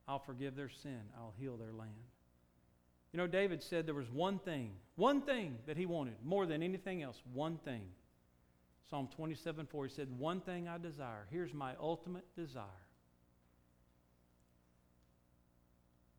I'll 0.07 0.19
forgive 0.19 0.57
their 0.57 0.69
sin. 0.69 1.01
I'll 1.17 1.35
heal 1.39 1.57
their 1.57 1.73
land. 1.73 1.91
You 3.13 3.17
know, 3.17 3.27
David 3.27 3.63
said 3.63 3.87
there 3.87 3.95
was 3.95 4.11
one 4.11 4.39
thing, 4.39 4.73
one 4.97 5.23
thing 5.23 5.57
that 5.67 5.77
he 5.77 5.87
wanted 5.87 6.15
more 6.23 6.47
than 6.47 6.63
anything 6.63 7.03
else, 7.03 7.21
one 7.33 7.57
thing. 7.65 7.83
Psalm 8.89 9.09
27 9.17 9.67
4, 9.67 9.87
he 9.87 9.93
said, 9.93 10.09
One 10.19 10.41
thing 10.41 10.69
I 10.69 10.79
desire. 10.79 11.27
Here's 11.31 11.55
my 11.55 11.73
ultimate 11.81 12.25
desire. 12.37 12.65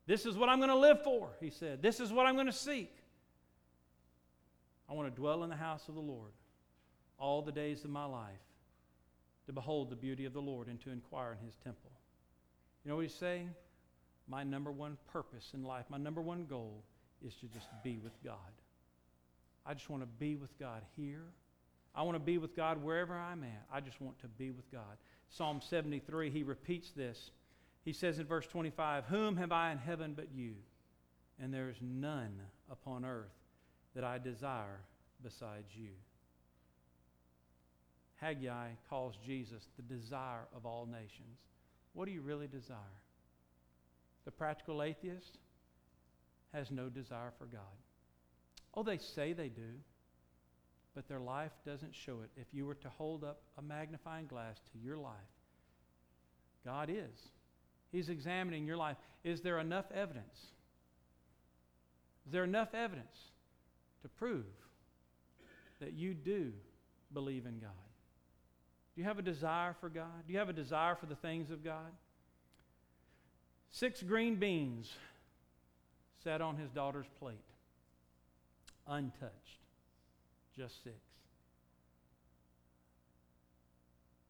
This 0.06 0.26
is 0.26 0.36
what 0.36 0.48
I'm 0.48 0.58
going 0.58 0.70
to 0.70 0.76
live 0.76 1.04
for, 1.04 1.30
he 1.40 1.50
said. 1.50 1.80
This 1.80 2.00
is 2.00 2.12
what 2.12 2.26
I'm 2.26 2.34
going 2.34 2.46
to 2.46 2.52
seek. 2.52 2.92
I 4.90 4.94
want 4.94 5.14
to 5.14 5.20
dwell 5.20 5.44
in 5.44 5.50
the 5.50 5.56
house 5.56 5.88
of 5.88 5.94
the 5.94 6.00
Lord 6.00 6.32
all 7.22 7.40
the 7.40 7.52
days 7.52 7.84
of 7.84 7.90
my 7.90 8.04
life 8.04 8.44
to 9.46 9.52
behold 9.52 9.88
the 9.88 9.96
beauty 9.96 10.24
of 10.24 10.32
the 10.34 10.42
Lord 10.42 10.68
and 10.68 10.80
to 10.82 10.90
inquire 10.90 11.36
in 11.38 11.46
his 11.46 11.56
temple. 11.64 11.90
You 12.84 12.90
know 12.90 12.96
what 12.96 13.02
he's 13.02 13.14
saying? 13.14 13.54
my 14.28 14.42
number 14.42 14.70
one 14.70 14.96
purpose 15.12 15.50
in 15.54 15.62
life, 15.62 15.84
my 15.88 15.98
number 15.98 16.20
one 16.20 16.46
goal 16.46 16.84
is 17.24 17.34
to 17.36 17.46
just 17.46 17.68
be 17.82 17.98
with 17.98 18.12
God. 18.24 18.36
I 19.64 19.74
just 19.74 19.90
want 19.90 20.02
to 20.02 20.08
be 20.18 20.36
with 20.36 20.58
God 20.58 20.82
here. 20.96 21.24
I 21.94 22.02
want 22.02 22.14
to 22.14 22.20
be 22.20 22.38
with 22.38 22.56
God 22.56 22.82
wherever 22.82 23.14
I'm 23.14 23.44
at. 23.44 23.66
I 23.72 23.80
just 23.80 24.00
want 24.00 24.18
to 24.20 24.28
be 24.28 24.50
with 24.50 24.70
God. 24.72 24.96
Psalm 25.28 25.60
73, 25.60 26.30
he 26.30 26.42
repeats 26.42 26.90
this. 26.90 27.30
He 27.84 27.92
says 27.92 28.18
in 28.18 28.26
verse 28.26 28.46
25, 28.46 29.04
Whom 29.06 29.36
have 29.36 29.52
I 29.52 29.72
in 29.72 29.78
heaven 29.78 30.14
but 30.16 30.28
you? 30.34 30.54
And 31.40 31.52
there 31.52 31.68
is 31.68 31.76
none 31.80 32.40
upon 32.70 33.04
earth 33.04 33.34
that 33.94 34.04
I 34.04 34.18
desire 34.18 34.80
besides 35.22 35.68
you. 35.74 35.90
Haggai 38.22 38.68
calls 38.88 39.16
Jesus 39.26 39.64
the 39.76 39.82
desire 39.82 40.46
of 40.56 40.64
all 40.64 40.86
nations. 40.86 41.40
What 41.92 42.04
do 42.04 42.12
you 42.12 42.22
really 42.22 42.46
desire? 42.46 42.78
The 44.24 44.30
practical 44.30 44.80
atheist 44.80 45.38
has 46.54 46.70
no 46.70 46.88
desire 46.88 47.32
for 47.36 47.46
God. 47.46 47.60
Oh, 48.74 48.84
they 48.84 48.98
say 48.98 49.32
they 49.32 49.48
do, 49.48 49.74
but 50.94 51.08
their 51.08 51.18
life 51.18 51.50
doesn't 51.66 51.94
show 51.94 52.20
it. 52.22 52.30
If 52.36 52.46
you 52.52 52.64
were 52.64 52.76
to 52.76 52.88
hold 52.90 53.24
up 53.24 53.42
a 53.58 53.62
magnifying 53.62 54.28
glass 54.28 54.58
to 54.72 54.78
your 54.78 54.96
life, 54.96 55.14
God 56.64 56.90
is. 56.90 57.30
He's 57.90 58.08
examining 58.08 58.64
your 58.64 58.76
life. 58.76 58.98
Is 59.24 59.40
there 59.40 59.58
enough 59.58 59.86
evidence? 59.92 60.38
Is 62.24 62.32
there 62.32 62.44
enough 62.44 62.72
evidence 62.72 63.18
to 64.02 64.08
prove 64.08 64.46
that 65.80 65.92
you 65.92 66.14
do 66.14 66.52
believe 67.12 67.46
in 67.46 67.58
God? 67.58 67.72
Do 68.94 69.00
you 69.00 69.08
have 69.08 69.18
a 69.18 69.22
desire 69.22 69.74
for 69.80 69.88
God? 69.88 70.26
Do 70.26 70.32
you 70.32 70.38
have 70.38 70.48
a 70.48 70.54
desire 70.54 70.94
for 70.94 71.06
the 71.06 71.14
things 71.14 71.50
of 71.50 71.64
God? 71.64 71.92
Six 73.70 74.02
green 74.02 74.36
beans 74.36 74.92
sat 76.22 76.42
on 76.42 76.56
his 76.56 76.70
daughter's 76.70 77.06
plate, 77.18 77.36
untouched. 78.86 79.32
Just 80.56 80.84
six. 80.84 80.96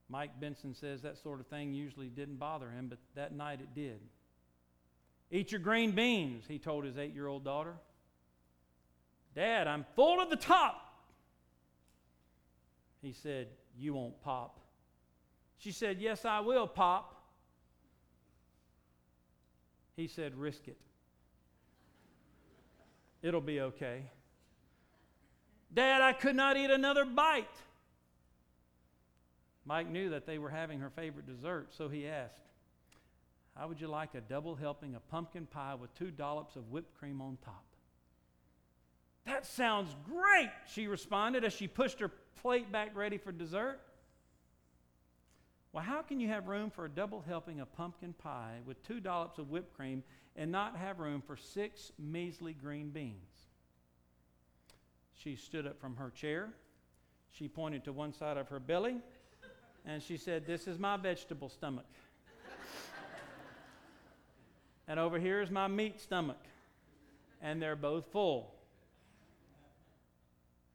Mike 0.08 0.38
Benson 0.38 0.74
says 0.74 1.02
that 1.02 1.16
sort 1.18 1.40
of 1.40 1.46
thing 1.46 1.72
usually 1.72 2.08
didn't 2.08 2.36
bother 2.36 2.70
him, 2.70 2.86
but 2.88 2.98
that 3.14 3.34
night 3.34 3.60
it 3.60 3.74
did. 3.74 3.98
Eat 5.30 5.50
your 5.50 5.60
green 5.60 5.92
beans, 5.92 6.44
he 6.46 6.58
told 6.58 6.84
his 6.84 6.98
eight 6.98 7.14
year 7.14 7.26
old 7.26 7.44
daughter. 7.44 7.74
Dad, 9.34 9.66
I'm 9.66 9.86
full 9.96 10.22
to 10.22 10.28
the 10.28 10.36
top. 10.36 10.76
He 13.00 13.12
said, 13.12 13.48
You 13.78 13.94
won't 13.94 14.20
pop. 14.22 14.60
She 15.58 15.72
said, 15.72 16.00
Yes, 16.00 16.24
I 16.24 16.40
will 16.40 16.66
pop. 16.66 17.22
He 19.96 20.08
said, 20.08 20.34
Risk 20.34 20.68
it. 20.68 20.78
It'll 23.22 23.40
be 23.40 23.60
okay. 23.60 24.02
Dad, 25.72 26.02
I 26.02 26.12
could 26.12 26.36
not 26.36 26.56
eat 26.56 26.70
another 26.70 27.04
bite. 27.04 27.46
Mike 29.64 29.88
knew 29.88 30.10
that 30.10 30.26
they 30.26 30.38
were 30.38 30.50
having 30.50 30.80
her 30.80 30.90
favorite 30.90 31.26
dessert, 31.26 31.68
so 31.70 31.88
he 31.88 32.08
asked, 32.08 32.40
How 33.56 33.68
would 33.68 33.80
you 33.80 33.86
like 33.86 34.14
a 34.14 34.20
double 34.20 34.56
helping 34.56 34.94
of 34.94 35.08
pumpkin 35.08 35.46
pie 35.46 35.74
with 35.74 35.94
two 35.94 36.10
dollops 36.10 36.56
of 36.56 36.70
whipped 36.70 36.98
cream 36.98 37.20
on 37.20 37.38
top? 37.44 37.64
That 39.26 39.46
sounds 39.46 39.94
great, 40.04 40.50
she 40.72 40.86
responded 40.86 41.44
as 41.44 41.52
she 41.52 41.68
pushed 41.68 42.00
her 42.00 42.10
plate 42.40 42.72
back 42.72 42.96
ready 42.96 43.18
for 43.18 43.32
dessert. 43.32 43.80
Well, 45.72 45.84
how 45.84 46.02
can 46.02 46.20
you 46.20 46.28
have 46.28 46.48
room 46.48 46.70
for 46.70 46.84
a 46.84 46.88
double 46.88 47.22
helping 47.26 47.60
of 47.60 47.72
pumpkin 47.72 48.12
pie 48.12 48.58
with 48.66 48.82
two 48.82 49.00
dollops 49.00 49.38
of 49.38 49.48
whipped 49.48 49.74
cream 49.74 50.02
and 50.36 50.52
not 50.52 50.76
have 50.76 50.98
room 50.98 51.22
for 51.26 51.36
six 51.36 51.92
measly 51.98 52.52
green 52.52 52.90
beans? 52.90 53.16
She 55.14 55.36
stood 55.36 55.66
up 55.66 55.80
from 55.80 55.96
her 55.96 56.10
chair. 56.10 56.50
She 57.30 57.48
pointed 57.48 57.84
to 57.84 57.92
one 57.92 58.12
side 58.12 58.36
of 58.36 58.48
her 58.48 58.60
belly 58.60 58.96
and 59.84 60.02
she 60.02 60.16
said, 60.16 60.46
This 60.46 60.66
is 60.66 60.78
my 60.78 60.96
vegetable 60.96 61.48
stomach. 61.48 61.86
and 64.86 65.00
over 65.00 65.18
here 65.18 65.40
is 65.40 65.50
my 65.50 65.68
meat 65.68 66.00
stomach. 66.00 66.42
And 67.40 67.60
they're 67.60 67.76
both 67.76 68.06
full. 68.12 68.54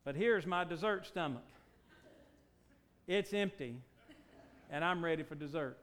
But 0.08 0.16
here's 0.16 0.46
my 0.46 0.64
dessert 0.64 1.06
stomach. 1.06 1.44
It's 3.08 3.34
empty, 3.34 3.76
and 4.72 4.82
I'm 4.82 5.04
ready 5.04 5.22
for 5.22 5.36
dessert. 5.36 5.78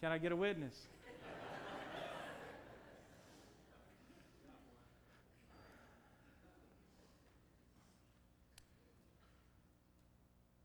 Can 0.00 0.12
I 0.12 0.18
get 0.18 0.30
a 0.30 0.36
witness? 0.36 0.72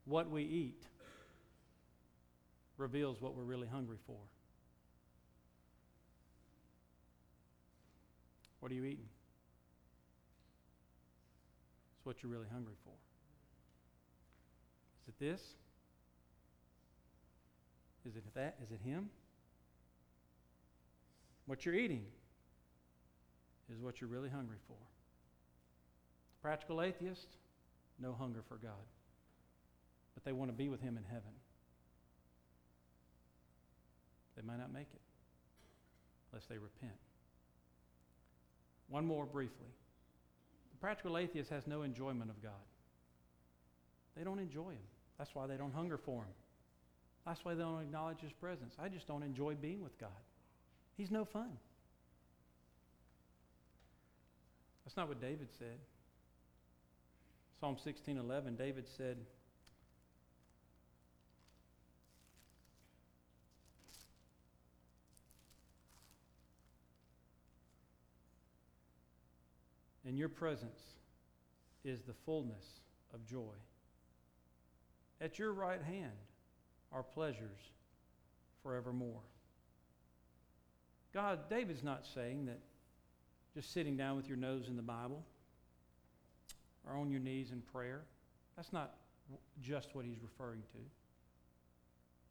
what 0.05 0.29
we 0.29 0.43
eat 0.43 0.83
reveals 2.77 3.19
what 3.19 3.35
we're 3.35 3.41
really 3.41 3.67
hungry 3.67 3.97
for. 4.05 4.19
What 8.59 8.71
are 8.71 8.75
you 8.75 8.85
eating? 8.85 9.09
What 12.07 12.23
you're 12.23 12.31
really 12.31 12.47
hungry 12.49 12.75
for. 12.85 12.93
Is 15.03 15.09
it 15.09 15.19
this? 15.19 15.41
Is 18.05 18.15
it 18.15 18.23
that? 18.33 18.55
Is 18.63 18.71
it 18.71 18.79
him? 18.81 19.09
What 21.47 21.65
you're 21.65 21.75
eating 21.75 22.05
is 23.69 23.81
what 23.81 23.99
you're 23.99 24.09
really 24.09 24.29
hungry 24.29 24.55
for. 24.69 24.77
Practical 26.41 26.81
atheist, 26.81 27.27
no 27.99 28.15
hunger 28.17 28.39
for 28.47 28.55
God. 28.55 28.87
But 30.13 30.23
they 30.23 30.31
want 30.31 30.49
to 30.49 30.55
be 30.55 30.69
with 30.69 30.79
him 30.79 30.95
in 30.95 31.03
heaven. 31.03 31.33
They 34.37 34.43
might 34.43 34.59
not 34.59 34.71
make 34.71 34.87
it 34.93 35.01
unless 36.31 36.45
they 36.45 36.57
repent. 36.57 36.95
One 38.87 39.05
more 39.05 39.25
briefly. 39.25 39.67
The 40.77 40.81
practical 40.81 41.17
atheist 41.17 41.49
has 41.49 41.65
no 41.65 41.81
enjoyment 41.81 42.29
of 42.29 42.41
God. 42.43 42.51
They 44.15 44.23
don't 44.23 44.37
enjoy 44.37 44.69
Him. 44.69 44.85
That's 45.17 45.33
why 45.33 45.47
they 45.47 45.57
don't 45.57 45.73
hunger 45.73 45.97
for 45.97 46.21
Him. 46.21 46.35
That's 47.25 47.43
why 47.43 47.55
they 47.55 47.63
don't 47.63 47.81
acknowledge 47.81 48.19
His 48.21 48.31
presence. 48.33 48.75
I 48.79 48.87
just 48.87 49.07
don't 49.07 49.23
enjoy 49.23 49.55
being 49.55 49.81
with 49.81 49.99
God. 49.99 50.09
He's 50.95 51.09
no 51.09 51.25
fun. 51.25 51.49
That's 54.85 54.95
not 54.95 55.07
what 55.07 55.19
David 55.19 55.47
said. 55.57 55.79
Psalm 57.59 57.75
16:11 57.83 58.55
David 58.55 58.85
said, 58.97 59.17
In 70.07 70.15
your 70.15 70.29
presence 70.29 70.79
is 71.83 72.01
the 72.01 72.13
fullness 72.25 72.63
of 73.13 73.25
joy. 73.25 73.53
At 75.19 75.37
your 75.37 75.51
right 75.51 75.81
hand 75.83 76.13
are 76.93 77.03
pleasures 77.03 77.59
forevermore. 78.63 79.21
God, 81.13 81.49
David's 81.49 81.83
not 81.83 82.05
saying 82.05 82.45
that 82.45 82.59
just 83.53 83.73
sitting 83.73 83.97
down 83.97 84.15
with 84.15 84.29
your 84.29 84.37
nose 84.37 84.69
in 84.69 84.77
the 84.77 84.81
Bible 84.81 85.25
or 86.87 86.95
on 86.95 87.09
your 87.09 87.19
knees 87.19 87.51
in 87.51 87.59
prayer, 87.59 88.03
that's 88.55 88.71
not 88.71 88.95
just 89.61 89.93
what 89.93 90.05
he's 90.05 90.21
referring 90.21 90.61
to. 90.71 90.77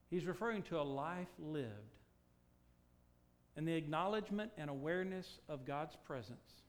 He's 0.09 0.25
referring 0.25 0.63
to 0.65 0.81
a 0.81 0.83
life 0.83 1.29
lived 1.39 1.97
and 3.55 3.69
the 3.69 3.75
acknowledgement 3.75 4.53
and 4.57 4.71
awareness 4.71 5.41
of 5.49 5.67
God's 5.67 5.97
presence 6.07 6.63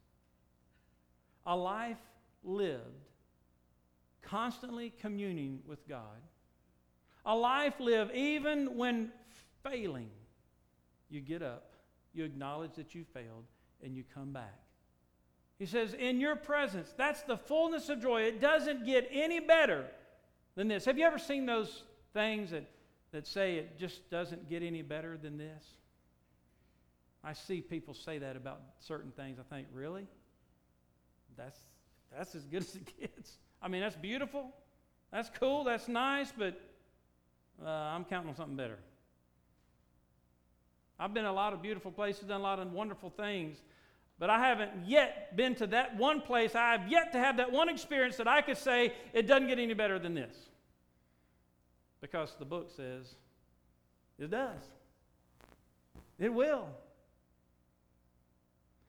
a 1.47 1.55
life 1.55 1.97
lived 2.43 3.07
constantly 4.21 4.93
communing 5.01 5.62
with 5.65 5.88
God, 5.88 6.21
a 7.25 7.36
life 7.36 7.79
lived 7.79 8.13
even 8.13 8.77
when 8.77 9.12
failing. 9.63 10.10
You 11.10 11.21
get 11.21 11.41
up, 11.41 11.73
you 12.13 12.25
acknowledge 12.25 12.73
that 12.75 12.93
you 12.93 13.05
failed, 13.13 13.45
and 13.81 13.95
you 13.95 14.03
come 14.13 14.33
back. 14.33 14.60
He 15.57 15.65
says, 15.65 15.93
In 15.93 16.19
your 16.19 16.36
presence, 16.36 16.93
that's 16.97 17.21
the 17.23 17.38
fullness 17.38 17.89
of 17.89 18.01
joy. 18.01 18.23
It 18.23 18.41
doesn't 18.41 18.86
get 18.86 19.07
any 19.12 19.39
better 19.39 19.86
than 20.55 20.67
this. 20.67 20.86
Have 20.86 20.97
you 20.97 21.05
ever 21.05 21.17
seen 21.17 21.45
those 21.45 21.83
things 22.13 22.51
that, 22.51 22.65
that 23.12 23.25
say 23.25 23.55
it 23.55 23.79
just 23.79 24.10
doesn't 24.10 24.49
get 24.49 24.62
any 24.62 24.81
better 24.81 25.17
than 25.17 25.38
this? 25.38 25.63
I 27.23 27.33
see 27.33 27.62
people 27.62 27.93
say 27.93 28.17
that 28.19 28.36
about 28.36 28.62
certain 28.79 29.12
things. 29.12 29.39
I 29.39 29.55
think, 29.55 29.67
really? 29.73 30.07
That's, 31.38 31.60
that's 32.15 32.36
as 32.36 32.45
good 32.45 32.63
as 32.63 32.76
it 32.76 33.00
gets. 33.00 33.38
I 33.62 33.67
mean, 33.67 33.82
that's 33.82 33.95
beautiful. 33.95 34.54
That's 35.12 35.30
cool. 35.39 35.63
That's 35.63 35.88
nice, 35.88 36.34
but 36.38 36.60
uh, 37.63 37.69
I'm 37.69 38.04
counting 38.06 38.30
on 38.30 38.36
something 38.36 38.56
better. 38.56 38.78
I've 41.00 41.13
been 41.13 41.26
a 41.26 41.34
lot 41.34 41.54
of 41.54 41.62
beautiful 41.62 41.91
places, 41.91 42.23
done 42.23 42.41
a 42.41 42.43
lot 42.43 42.60
of 42.60 42.71
wonderful 42.73 43.12
things, 43.12 43.58
but 44.19 44.30
I 44.30 44.39
haven't 44.39 44.71
yet 44.88 45.36
been 45.36 45.54
to 45.56 45.67
that 45.67 45.95
one 45.95 46.21
place. 46.21 46.56
I 46.56 46.71
have 46.71 46.91
yet 46.91 47.12
to 47.12 47.19
have 47.19 47.38
that 47.38 47.52
one 47.52 47.69
experience 47.69 48.17
that 48.17 48.28
I 48.28 48.41
could 48.41 48.58
say 48.58 48.93
it 49.13 49.28
doesn't 49.28 49.47
get 49.47 49.60
any 49.60 49.76
better 49.76 50.00
than 50.00 50.15
this. 50.15 50.36
Because 52.02 52.36
the 52.39 52.45
book 52.45 52.69
says 52.76 53.13
it 54.17 54.32
does. 54.32 54.62
It 56.17 56.34
will. 56.34 56.67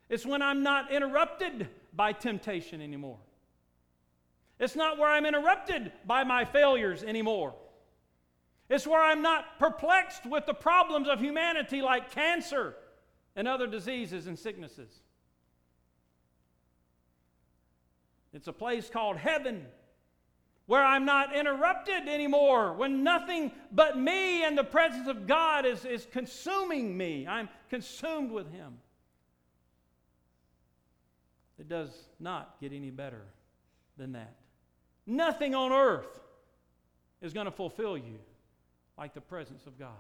It's 0.09 0.25
when 0.25 0.41
I'm 0.41 0.63
not 0.63 0.91
interrupted 0.91 1.69
by 1.99 2.13
temptation 2.13 2.81
anymore. 2.81 3.19
It's 4.61 4.77
not 4.77 4.99
where 4.99 5.11
I'm 5.11 5.27
interrupted 5.27 5.93
by 6.07 6.25
my 6.25 6.45
failures 6.45 7.03
anymore. 7.03 7.55
It's 8.71 8.87
where 8.87 9.03
I'm 9.03 9.21
not 9.21 9.59
perplexed 9.59 10.25
with 10.25 10.47
the 10.47 10.55
problems 10.55 11.09
of 11.09 11.21
humanity 11.21 11.83
like 11.83 12.13
cancer 12.13 12.77
and 13.35 13.49
other 13.49 13.67
diseases 13.67 14.29
and 14.29 14.39
sicknesses. 14.39 15.01
It's 18.33 18.47
a 18.47 18.53
place 18.53 18.89
called 18.89 19.17
heaven 19.17 19.67
where 20.67 20.85
I'm 20.85 21.05
not 21.07 21.35
interrupted 21.35 22.09
anymore, 22.09 22.75
when 22.75 23.03
nothing 23.03 23.51
but 23.73 23.99
me 23.99 24.45
and 24.45 24.57
the 24.57 24.63
presence 24.63 25.09
of 25.09 25.27
God 25.27 25.65
is, 25.65 25.85
is 25.87 26.07
consuming 26.13 26.95
me. 26.95 27.27
I'm 27.27 27.49
consumed 27.71 28.31
with 28.31 28.53
Him. 28.53 28.75
It 31.59 31.68
does 31.68 31.90
not 32.21 32.57
get 32.61 32.73
any 32.73 32.90
better 32.90 33.23
than 33.97 34.12
that. 34.12 34.35
Nothing 35.07 35.55
on 35.55 35.73
earth 35.73 36.21
is 37.21 37.33
going 37.33 37.47
to 37.47 37.53
fulfill 37.53 37.97
you 37.97 38.18
like 38.97 39.14
the 39.14 39.21
presence 39.21 39.66
of 39.66 39.79
God. 39.79 39.90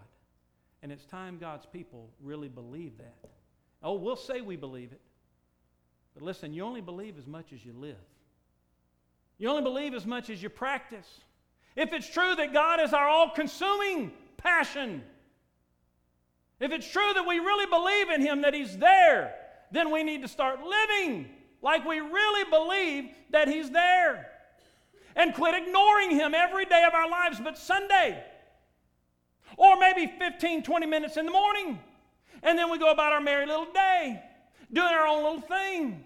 And 0.82 0.92
it's 0.92 1.04
time 1.04 1.38
God's 1.38 1.66
people 1.66 2.10
really 2.22 2.48
believe 2.48 2.98
that. 2.98 3.30
Oh, 3.82 3.94
we'll 3.94 4.16
say 4.16 4.40
we 4.40 4.56
believe 4.56 4.92
it. 4.92 5.00
But 6.14 6.22
listen, 6.22 6.52
you 6.52 6.64
only 6.64 6.80
believe 6.80 7.18
as 7.18 7.26
much 7.26 7.52
as 7.52 7.64
you 7.64 7.72
live. 7.72 7.96
You 9.38 9.48
only 9.48 9.62
believe 9.62 9.94
as 9.94 10.04
much 10.06 10.30
as 10.30 10.42
you 10.42 10.48
practice. 10.48 11.06
If 11.76 11.92
it's 11.92 12.08
true 12.08 12.34
that 12.36 12.52
God 12.52 12.80
is 12.80 12.92
our 12.92 13.08
all 13.08 13.30
consuming 13.30 14.12
passion, 14.36 15.02
if 16.60 16.72
it's 16.72 16.90
true 16.90 17.12
that 17.14 17.26
we 17.26 17.38
really 17.38 17.66
believe 17.66 18.10
in 18.10 18.20
Him, 18.20 18.42
that 18.42 18.52
He's 18.52 18.76
there, 18.78 19.34
then 19.70 19.92
we 19.92 20.02
need 20.02 20.22
to 20.22 20.28
start 20.28 20.60
living 20.62 21.28
like 21.62 21.84
we 21.84 22.00
really 22.00 22.50
believe 22.50 23.10
that 23.30 23.48
He's 23.48 23.70
there. 23.70 24.30
And 25.16 25.34
quit 25.34 25.54
ignoring 25.54 26.10
Him 26.10 26.34
every 26.34 26.64
day 26.64 26.84
of 26.86 26.94
our 26.94 27.10
lives 27.10 27.40
but 27.40 27.58
Sunday. 27.58 28.22
Or 29.56 29.76
maybe 29.78 30.12
15, 30.18 30.62
20 30.62 30.86
minutes 30.86 31.16
in 31.16 31.26
the 31.26 31.32
morning. 31.32 31.78
And 32.42 32.58
then 32.58 32.70
we 32.70 32.78
go 32.78 32.90
about 32.90 33.12
our 33.12 33.20
merry 33.20 33.46
little 33.46 33.72
day, 33.72 34.22
doing 34.72 34.88
our 34.88 35.06
own 35.06 35.24
little 35.24 35.40
thing. 35.40 36.04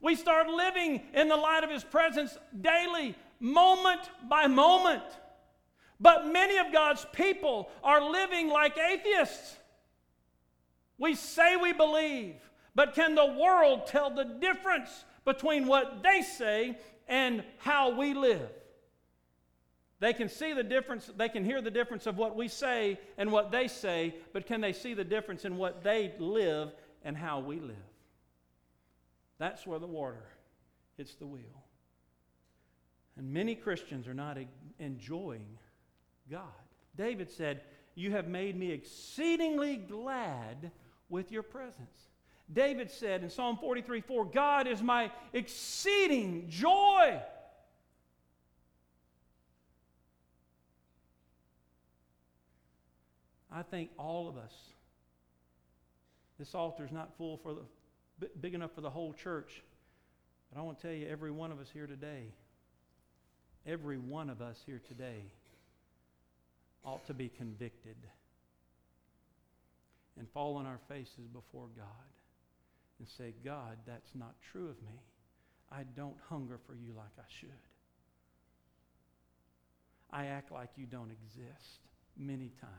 We 0.00 0.14
start 0.14 0.48
living 0.48 1.00
in 1.14 1.28
the 1.28 1.36
light 1.36 1.64
of 1.64 1.70
His 1.70 1.82
presence 1.82 2.36
daily, 2.60 3.16
moment 3.40 4.02
by 4.28 4.46
moment. 4.46 5.02
But 5.98 6.26
many 6.26 6.58
of 6.58 6.72
God's 6.72 7.06
people 7.12 7.70
are 7.82 8.10
living 8.10 8.48
like 8.48 8.76
atheists. 8.78 9.56
We 10.98 11.14
say 11.14 11.56
we 11.56 11.72
believe, 11.72 12.36
but 12.74 12.94
can 12.94 13.14
the 13.14 13.26
world 13.26 13.86
tell 13.86 14.10
the 14.10 14.24
difference 14.24 15.04
between 15.24 15.66
what 15.66 16.02
they 16.02 16.22
say 16.22 16.76
and 17.08 17.44
how 17.58 17.90
we 17.90 18.14
live? 18.14 18.50
They 20.00 20.12
can 20.12 20.28
see 20.28 20.52
the 20.52 20.64
difference, 20.64 21.10
they 21.16 21.28
can 21.28 21.44
hear 21.44 21.62
the 21.62 21.70
difference 21.70 22.06
of 22.06 22.18
what 22.18 22.36
we 22.36 22.48
say 22.48 22.98
and 23.16 23.30
what 23.30 23.50
they 23.50 23.68
say, 23.68 24.14
but 24.32 24.44
can 24.46 24.60
they 24.60 24.72
see 24.72 24.92
the 24.92 25.04
difference 25.04 25.44
in 25.44 25.56
what 25.56 25.82
they 25.82 26.12
live 26.18 26.72
and 27.02 27.16
how 27.16 27.40
we 27.40 27.60
live? 27.60 27.76
That's 29.38 29.66
where 29.66 29.78
the 29.78 29.86
water 29.86 30.24
hits 30.96 31.14
the 31.14 31.26
wheel. 31.26 31.64
And 33.16 33.32
many 33.32 33.54
Christians 33.54 34.08
are 34.08 34.14
not 34.14 34.36
enjoying 34.78 35.58
God. 36.30 36.42
David 36.96 37.30
said, 37.30 37.62
You 37.94 38.10
have 38.10 38.26
made 38.26 38.56
me 38.56 38.72
exceedingly 38.72 39.76
glad 39.76 40.72
with 41.08 41.30
your 41.30 41.42
presence. 41.42 42.08
David 42.52 42.90
said 42.90 43.22
in 43.22 43.30
Psalm 43.30 43.56
43 43.56 44.00
4, 44.00 44.24
God 44.26 44.66
is 44.66 44.82
my 44.82 45.10
exceeding 45.32 46.46
joy. 46.48 47.20
I 53.50 53.62
think 53.62 53.90
all 53.98 54.28
of 54.28 54.36
us, 54.36 54.52
this 56.38 56.54
altar 56.54 56.84
is 56.84 56.92
not 56.92 57.16
full 57.16 57.36
for 57.36 57.54
the 58.18 58.28
big 58.40 58.54
enough 58.54 58.72
for 58.74 58.80
the 58.80 58.90
whole 58.90 59.12
church. 59.12 59.62
But 60.52 60.60
I 60.60 60.62
want 60.62 60.78
to 60.80 60.86
tell 60.88 60.96
you, 60.96 61.06
every 61.08 61.30
one 61.30 61.52
of 61.52 61.60
us 61.60 61.68
here 61.72 61.86
today, 61.86 62.32
every 63.66 63.98
one 63.98 64.28
of 64.28 64.42
us 64.42 64.60
here 64.66 64.80
today 64.86 65.24
ought 66.84 67.06
to 67.06 67.14
be 67.14 67.28
convicted 67.28 67.96
and 70.18 70.28
fall 70.30 70.56
on 70.56 70.66
our 70.66 70.78
faces 70.88 71.26
before 71.32 71.66
God 71.76 72.13
and 72.98 73.08
say, 73.08 73.34
God, 73.44 73.76
that's 73.86 74.14
not 74.14 74.34
true 74.52 74.68
of 74.68 74.80
me. 74.82 75.00
I 75.70 75.82
don't 75.96 76.16
hunger 76.28 76.58
for 76.66 76.74
you 76.74 76.92
like 76.96 77.12
I 77.18 77.28
should. 77.40 77.50
I 80.10 80.26
act 80.26 80.52
like 80.52 80.70
you 80.76 80.86
don't 80.86 81.10
exist 81.10 81.80
many 82.16 82.52
times. 82.60 82.72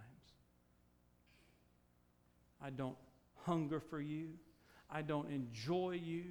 I 2.61 2.69
don't 2.69 2.95
hunger 3.43 3.81
for 3.89 3.99
you. 3.99 4.29
I 4.89 5.01
don't 5.01 5.29
enjoy 5.29 5.99
you. 6.01 6.23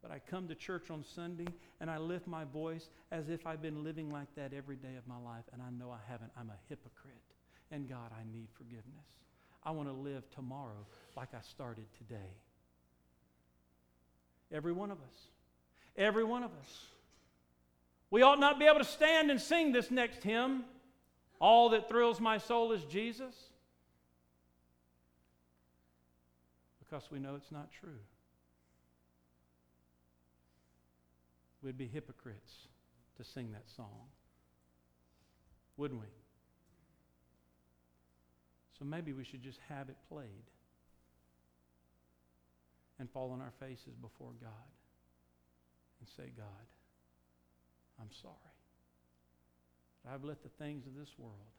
But 0.00 0.10
I 0.10 0.18
come 0.18 0.48
to 0.48 0.54
church 0.54 0.90
on 0.90 1.04
Sunday 1.14 1.48
and 1.80 1.90
I 1.90 1.98
lift 1.98 2.26
my 2.26 2.44
voice 2.44 2.88
as 3.10 3.28
if 3.28 3.46
I've 3.46 3.62
been 3.62 3.82
living 3.82 4.10
like 4.10 4.34
that 4.36 4.52
every 4.52 4.76
day 4.76 4.96
of 4.98 5.06
my 5.06 5.18
life, 5.18 5.44
and 5.52 5.62
I 5.62 5.70
know 5.70 5.90
I 5.90 6.00
haven't. 6.10 6.30
I'm 6.38 6.50
a 6.50 6.58
hypocrite. 6.68 7.14
And 7.70 7.88
God, 7.88 8.10
I 8.12 8.22
need 8.32 8.48
forgiveness. 8.56 9.06
I 9.64 9.70
want 9.70 9.88
to 9.88 9.94
live 9.94 10.28
tomorrow 10.30 10.86
like 11.16 11.28
I 11.34 11.40
started 11.42 11.86
today. 11.96 12.30
Every 14.50 14.72
one 14.72 14.90
of 14.90 14.98
us. 14.98 15.16
Every 15.96 16.24
one 16.24 16.42
of 16.42 16.50
us. 16.50 16.86
We 18.10 18.22
ought 18.22 18.40
not 18.40 18.58
be 18.58 18.66
able 18.66 18.78
to 18.78 18.84
stand 18.84 19.30
and 19.30 19.40
sing 19.40 19.72
this 19.72 19.90
next 19.90 20.22
hymn. 20.22 20.64
All 21.40 21.70
that 21.70 21.88
thrills 21.88 22.20
my 22.20 22.38
soul 22.38 22.72
is 22.72 22.84
Jesus. 22.84 23.34
because 26.92 27.10
we 27.10 27.18
know 27.18 27.34
it's 27.36 27.50
not 27.50 27.70
true. 27.80 28.00
We'd 31.62 31.78
be 31.78 31.86
hypocrites 31.86 32.52
to 33.16 33.24
sing 33.24 33.52
that 33.52 33.64
song, 33.74 34.08
wouldn't 35.78 36.00
we? 36.00 36.06
So 38.82 38.88
maybe 38.88 39.12
we 39.12 39.22
should 39.22 39.44
just 39.44 39.60
have 39.68 39.88
it 39.90 39.96
played 40.08 40.50
and 42.98 43.08
fall 43.08 43.30
on 43.30 43.40
our 43.40 43.52
faces 43.60 43.94
before 44.00 44.32
God 44.40 44.72
and 46.00 46.08
say, 46.16 46.32
God, 46.36 46.66
I'm 48.00 48.10
sorry. 48.20 48.34
I've 50.12 50.24
let 50.24 50.42
the 50.42 50.48
things 50.48 50.84
of 50.88 50.96
this 50.98 51.10
world 51.16 51.54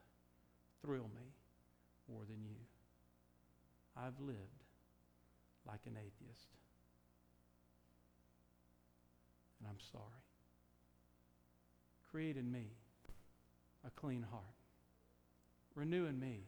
thrill 0.82 1.08
me 1.16 1.32
more 2.12 2.24
than 2.28 2.44
you. 2.44 2.60
I've 3.96 4.20
lived 4.20 4.64
like 5.66 5.80
an 5.86 5.96
atheist. 5.96 6.48
And 9.60 9.68
I'm 9.70 9.80
sorry. 9.90 10.24
Create 12.10 12.36
in 12.36 12.52
me 12.52 12.66
a 13.86 13.90
clean 13.98 14.26
heart. 14.30 14.44
Renew 15.74 16.04
in 16.04 16.20
me 16.20 16.42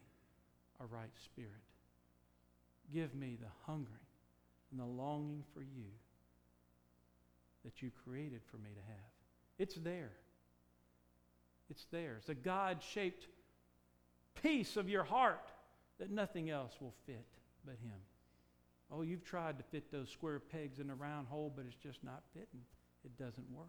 a 0.81 0.87
right 0.87 1.11
spirit. 1.25 1.51
Give 2.93 3.15
me 3.15 3.37
the 3.41 3.49
hungering 3.67 3.97
and 4.71 4.81
the 4.81 4.85
longing 4.85 5.45
for 5.53 5.61
you 5.61 5.91
that 7.65 7.83
you 7.83 7.91
created 8.05 8.41
for 8.51 8.59
me 8.59 8.71
to 8.75 8.93
have. 8.93 9.11
It's 9.59 9.75
there. 9.77 10.13
It's 11.71 11.87
there. 11.91 12.17
It's 12.19 12.29
a 12.29 12.35
God 12.35 12.83
shaped 12.83 13.27
piece 14.43 14.77
of 14.77 14.89
your 14.89 15.03
heart 15.03 15.51
that 15.99 16.11
nothing 16.11 16.51
else 16.51 16.75
will 16.81 16.95
fit 17.07 17.27
but 17.65 17.75
Him. 17.83 17.99
Oh, 18.93 19.03
you've 19.03 19.25
tried 19.25 19.59
to 19.59 19.65
fit 19.65 19.91
those 19.91 20.09
square 20.11 20.39
pegs 20.39 20.79
in 20.79 20.91
a 20.91 20.95
round 20.95 21.27
hole, 21.27 21.53
but 21.55 21.65
it's 21.67 21.83
just 21.83 22.05
not 22.05 22.23
fitting. 22.33 22.63
It 23.05 23.19
doesn't 23.19 23.51
work. 23.51 23.67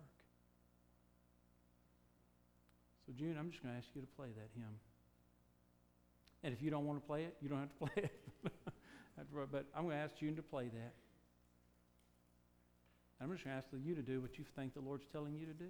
So, 3.06 3.14
June, 3.18 3.36
I'm 3.40 3.50
just 3.50 3.64
going 3.64 3.74
to 3.74 3.78
ask 3.80 3.88
you 3.96 4.02
to 4.02 4.08
play 4.08 4.28
that 4.28 4.50
hymn. 4.54 4.78
And 6.44 6.54
if 6.54 6.62
you 6.62 6.70
don't 6.70 6.86
want 6.86 7.02
to 7.02 7.06
play 7.06 7.24
it, 7.24 7.36
you 7.42 7.50
don't 7.50 7.60
have 7.60 7.70
to 7.70 7.76
play 7.86 8.04
it. 8.04 8.12
but 9.52 9.66
I'm 9.76 9.84
going 9.84 9.96
to 9.96 10.02
ask 10.02 10.14
you 10.20 10.32
to 10.32 10.42
play 10.42 10.66
that. 10.66 10.94
I'm 13.20 13.32
just 13.32 13.44
going 13.44 13.56
to 13.56 13.58
ask 13.58 13.68
you 13.84 13.96
to 13.96 14.02
do 14.02 14.22
what 14.22 14.38
you 14.38 14.46
think 14.56 14.74
the 14.74 14.80
Lord's 14.80 15.06
telling 15.12 15.34
you 15.36 15.46
to 15.46 15.54
do. 15.54 15.70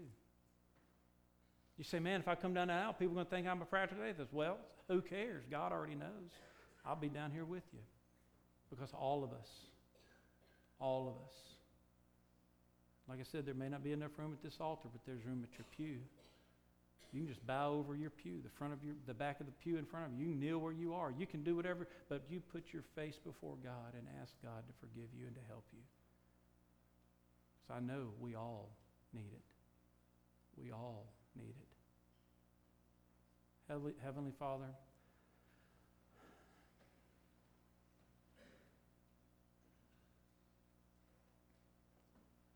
You 1.77 1.83
say, 1.83 1.99
man, 1.99 2.19
if 2.19 2.27
I 2.27 2.35
come 2.35 2.53
down 2.53 2.67
that 2.67 2.83
aisle, 2.83 2.93
people 2.93 3.13
are 3.13 3.23
going 3.23 3.25
to 3.25 3.31
think 3.31 3.47
I'm 3.47 3.61
a 3.61 3.65
practical 3.65 4.03
atheist. 4.03 4.33
Well, 4.33 4.57
who 4.87 5.01
cares? 5.01 5.43
God 5.49 5.71
already 5.71 5.95
knows. 5.95 6.31
I'll 6.85 6.95
be 6.95 7.09
down 7.09 7.31
here 7.31 7.45
with 7.45 7.63
you. 7.71 7.79
Because 8.69 8.89
all 8.93 9.23
of 9.23 9.31
us, 9.31 9.47
all 10.79 11.07
of 11.07 11.15
us, 11.25 11.33
like 13.07 13.19
I 13.19 13.23
said, 13.23 13.45
there 13.45 13.53
may 13.53 13.69
not 13.69 13.83
be 13.83 13.93
enough 13.93 14.11
room 14.17 14.33
at 14.33 14.43
this 14.43 14.57
altar, 14.59 14.89
but 14.91 15.01
there's 15.05 15.23
room 15.25 15.45
at 15.49 15.57
your 15.57 15.65
pew. 15.75 15.99
You 17.13 17.21
can 17.21 17.27
just 17.27 17.45
bow 17.47 17.71
over 17.71 17.95
your 17.95 18.09
pew, 18.09 18.41
the 18.43 18.49
front 18.49 18.73
of 18.73 18.83
your, 18.83 18.95
the 19.05 19.13
back 19.13 19.39
of 19.39 19.45
the 19.45 19.51
pew 19.63 19.77
in 19.77 19.85
front 19.85 20.07
of 20.07 20.19
you. 20.19 20.27
You 20.27 20.35
kneel 20.35 20.59
where 20.59 20.73
you 20.73 20.93
are. 20.93 21.11
You 21.17 21.25
can 21.25 21.43
do 21.43 21.55
whatever, 21.55 21.87
but 22.09 22.23
you 22.29 22.41
put 22.41 22.73
your 22.73 22.83
face 22.95 23.17
before 23.23 23.55
God 23.63 23.93
and 23.97 24.05
ask 24.21 24.33
God 24.43 24.63
to 24.67 24.73
forgive 24.79 25.09
you 25.17 25.25
and 25.25 25.35
to 25.35 25.41
help 25.47 25.63
you. 25.71 25.79
So 27.67 27.73
I 27.75 27.79
know 27.79 28.09
we 28.19 28.35
all 28.35 28.69
need 29.13 29.31
it. 29.33 29.43
We 30.61 30.71
all 30.71 31.05
need 31.35 31.49
it. 31.49 31.67
Heavenly 34.03 34.33
Father, 34.37 34.65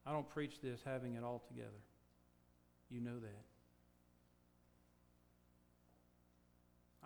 I 0.05 0.11
don't 0.11 0.29
preach 0.29 0.61
this 0.61 0.79
having 0.85 1.15
it 1.15 1.23
all 1.23 1.43
together. 1.47 1.69
You 2.89 3.01
know 3.01 3.19
that. 3.19 3.50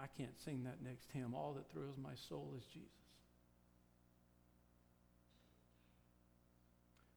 I 0.05 0.07
can't 0.21 0.37
sing 0.45 0.65
that 0.65 0.83
next 0.83 1.09
hymn. 1.11 1.33
All 1.33 1.53
that 1.53 1.67
thrills 1.71 1.97
my 1.97 2.13
soul 2.29 2.53
is 2.55 2.63
Jesus. 2.65 2.89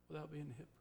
Without 0.09 0.33
being 0.33 0.47
a 0.47 0.57
hypocrite. 0.57 0.78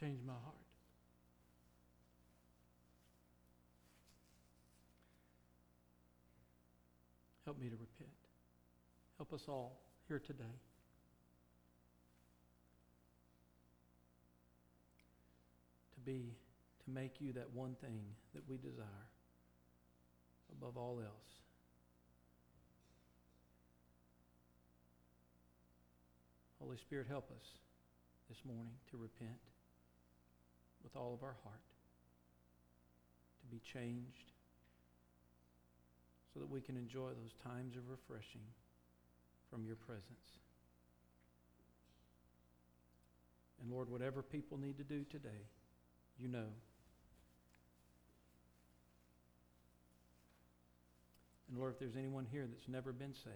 Change 0.00 0.20
my 0.26 0.32
heart. 0.32 0.56
Help 7.44 7.60
me 7.60 7.68
to 7.68 7.76
repent. 7.76 8.08
Help 9.18 9.34
us 9.34 9.42
all 9.46 9.82
here 10.08 10.18
today. 10.18 10.44
To 15.92 16.00
be, 16.00 16.32
to 16.84 16.90
make 16.90 17.20
you 17.20 17.34
that 17.34 17.50
one 17.52 17.76
thing 17.82 18.00
that 18.34 18.42
we 18.48 18.56
desire 18.56 18.86
above 20.50 20.78
all 20.78 20.98
else. 20.98 21.10
Holy 26.58 26.78
Spirit, 26.78 27.06
help 27.06 27.30
us 27.30 27.46
this 28.30 28.38
morning 28.46 28.72
to 28.90 28.96
repent 28.96 29.40
with 30.90 31.00
all 31.00 31.14
of 31.14 31.22
our 31.22 31.36
heart, 31.44 31.60
to 33.42 33.46
be 33.48 33.60
changed, 33.72 34.32
so 36.32 36.40
that 36.40 36.50
we 36.50 36.60
can 36.60 36.76
enjoy 36.76 37.08
those 37.08 37.34
times 37.44 37.76
of 37.76 37.82
refreshing 37.88 38.42
from 39.50 39.64
your 39.64 39.76
presence. 39.76 40.04
And 43.60 43.70
Lord, 43.70 43.90
whatever 43.90 44.22
people 44.22 44.58
need 44.58 44.78
to 44.78 44.84
do 44.84 45.04
today, 45.10 45.46
you 46.18 46.28
know. 46.28 46.46
And 51.48 51.58
Lord, 51.58 51.74
if 51.74 51.78
there's 51.80 51.96
anyone 51.96 52.26
here 52.30 52.46
that's 52.48 52.68
never 52.68 52.92
been 52.92 53.12
saved, 53.12 53.34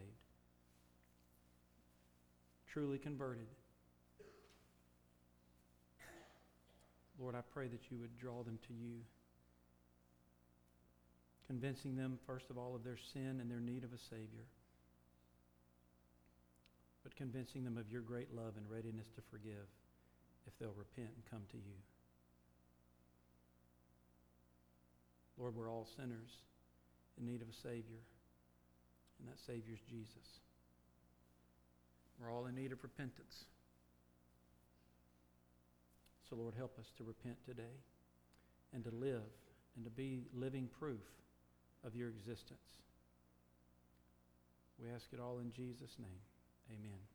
truly 2.72 2.98
converted, 2.98 3.46
Lord, 7.19 7.35
I 7.35 7.43
pray 7.53 7.69
that 7.69 7.91
you 7.91 7.99
would 7.99 8.19
draw 8.19 8.43
them 8.43 8.59
to 8.67 8.75
you, 8.75 9.01
convincing 11.47 11.97
them, 11.97 12.19
first 12.27 12.51
of 12.51 12.59
all, 12.59 12.75
of 12.75 12.83
their 12.83 12.99
sin 13.12 13.39
and 13.41 13.51
their 13.51 13.61
need 13.61 13.85
of 13.85 13.93
a 13.93 13.99
Savior, 13.99 14.47
but 17.03 17.15
convincing 17.15 17.65
them 17.65 17.77
of 17.77 17.91
your 17.91 18.03
great 18.03 18.35
love 18.35 18.55
and 18.57 18.69
readiness 18.69 19.07
to 19.15 19.23
forgive 19.31 19.69
if 20.47 20.59
they'll 20.59 20.75
repent 20.77 21.11
and 21.15 21.25
come 21.31 21.43
to 21.51 21.57
you. 21.57 21.79
Lord, 25.39 25.55
we're 25.57 25.71
all 25.71 25.87
sinners 25.97 26.31
in 27.19 27.27
need 27.27 27.43
of 27.43 27.49
a 27.49 27.53
Savior, 27.53 28.03
and 29.19 29.29
that 29.29 29.39
Savior's 29.47 29.81
Jesus. 29.89 30.41
We're 32.21 32.33
all 32.33 32.47
in 32.47 32.55
need 32.55 32.73
of 32.73 32.83
repentance. 32.83 33.45
So, 36.35 36.41
Lord, 36.41 36.55
help 36.57 36.76
us 36.80 36.91
to 36.99 37.05
repent 37.05 37.37
today 37.47 37.78
and 38.72 38.82
to 38.82 38.91
live 38.91 39.22
and 39.76 39.85
to 39.85 39.91
be 39.91 40.24
living 40.35 40.68
proof 40.80 41.05
of 41.85 41.95
your 41.95 42.09
existence. 42.09 42.59
We 44.82 44.89
ask 44.91 45.07
it 45.12 45.20
all 45.20 45.39
in 45.39 45.53
Jesus' 45.53 45.95
name. 46.01 46.18
Amen. 46.72 47.14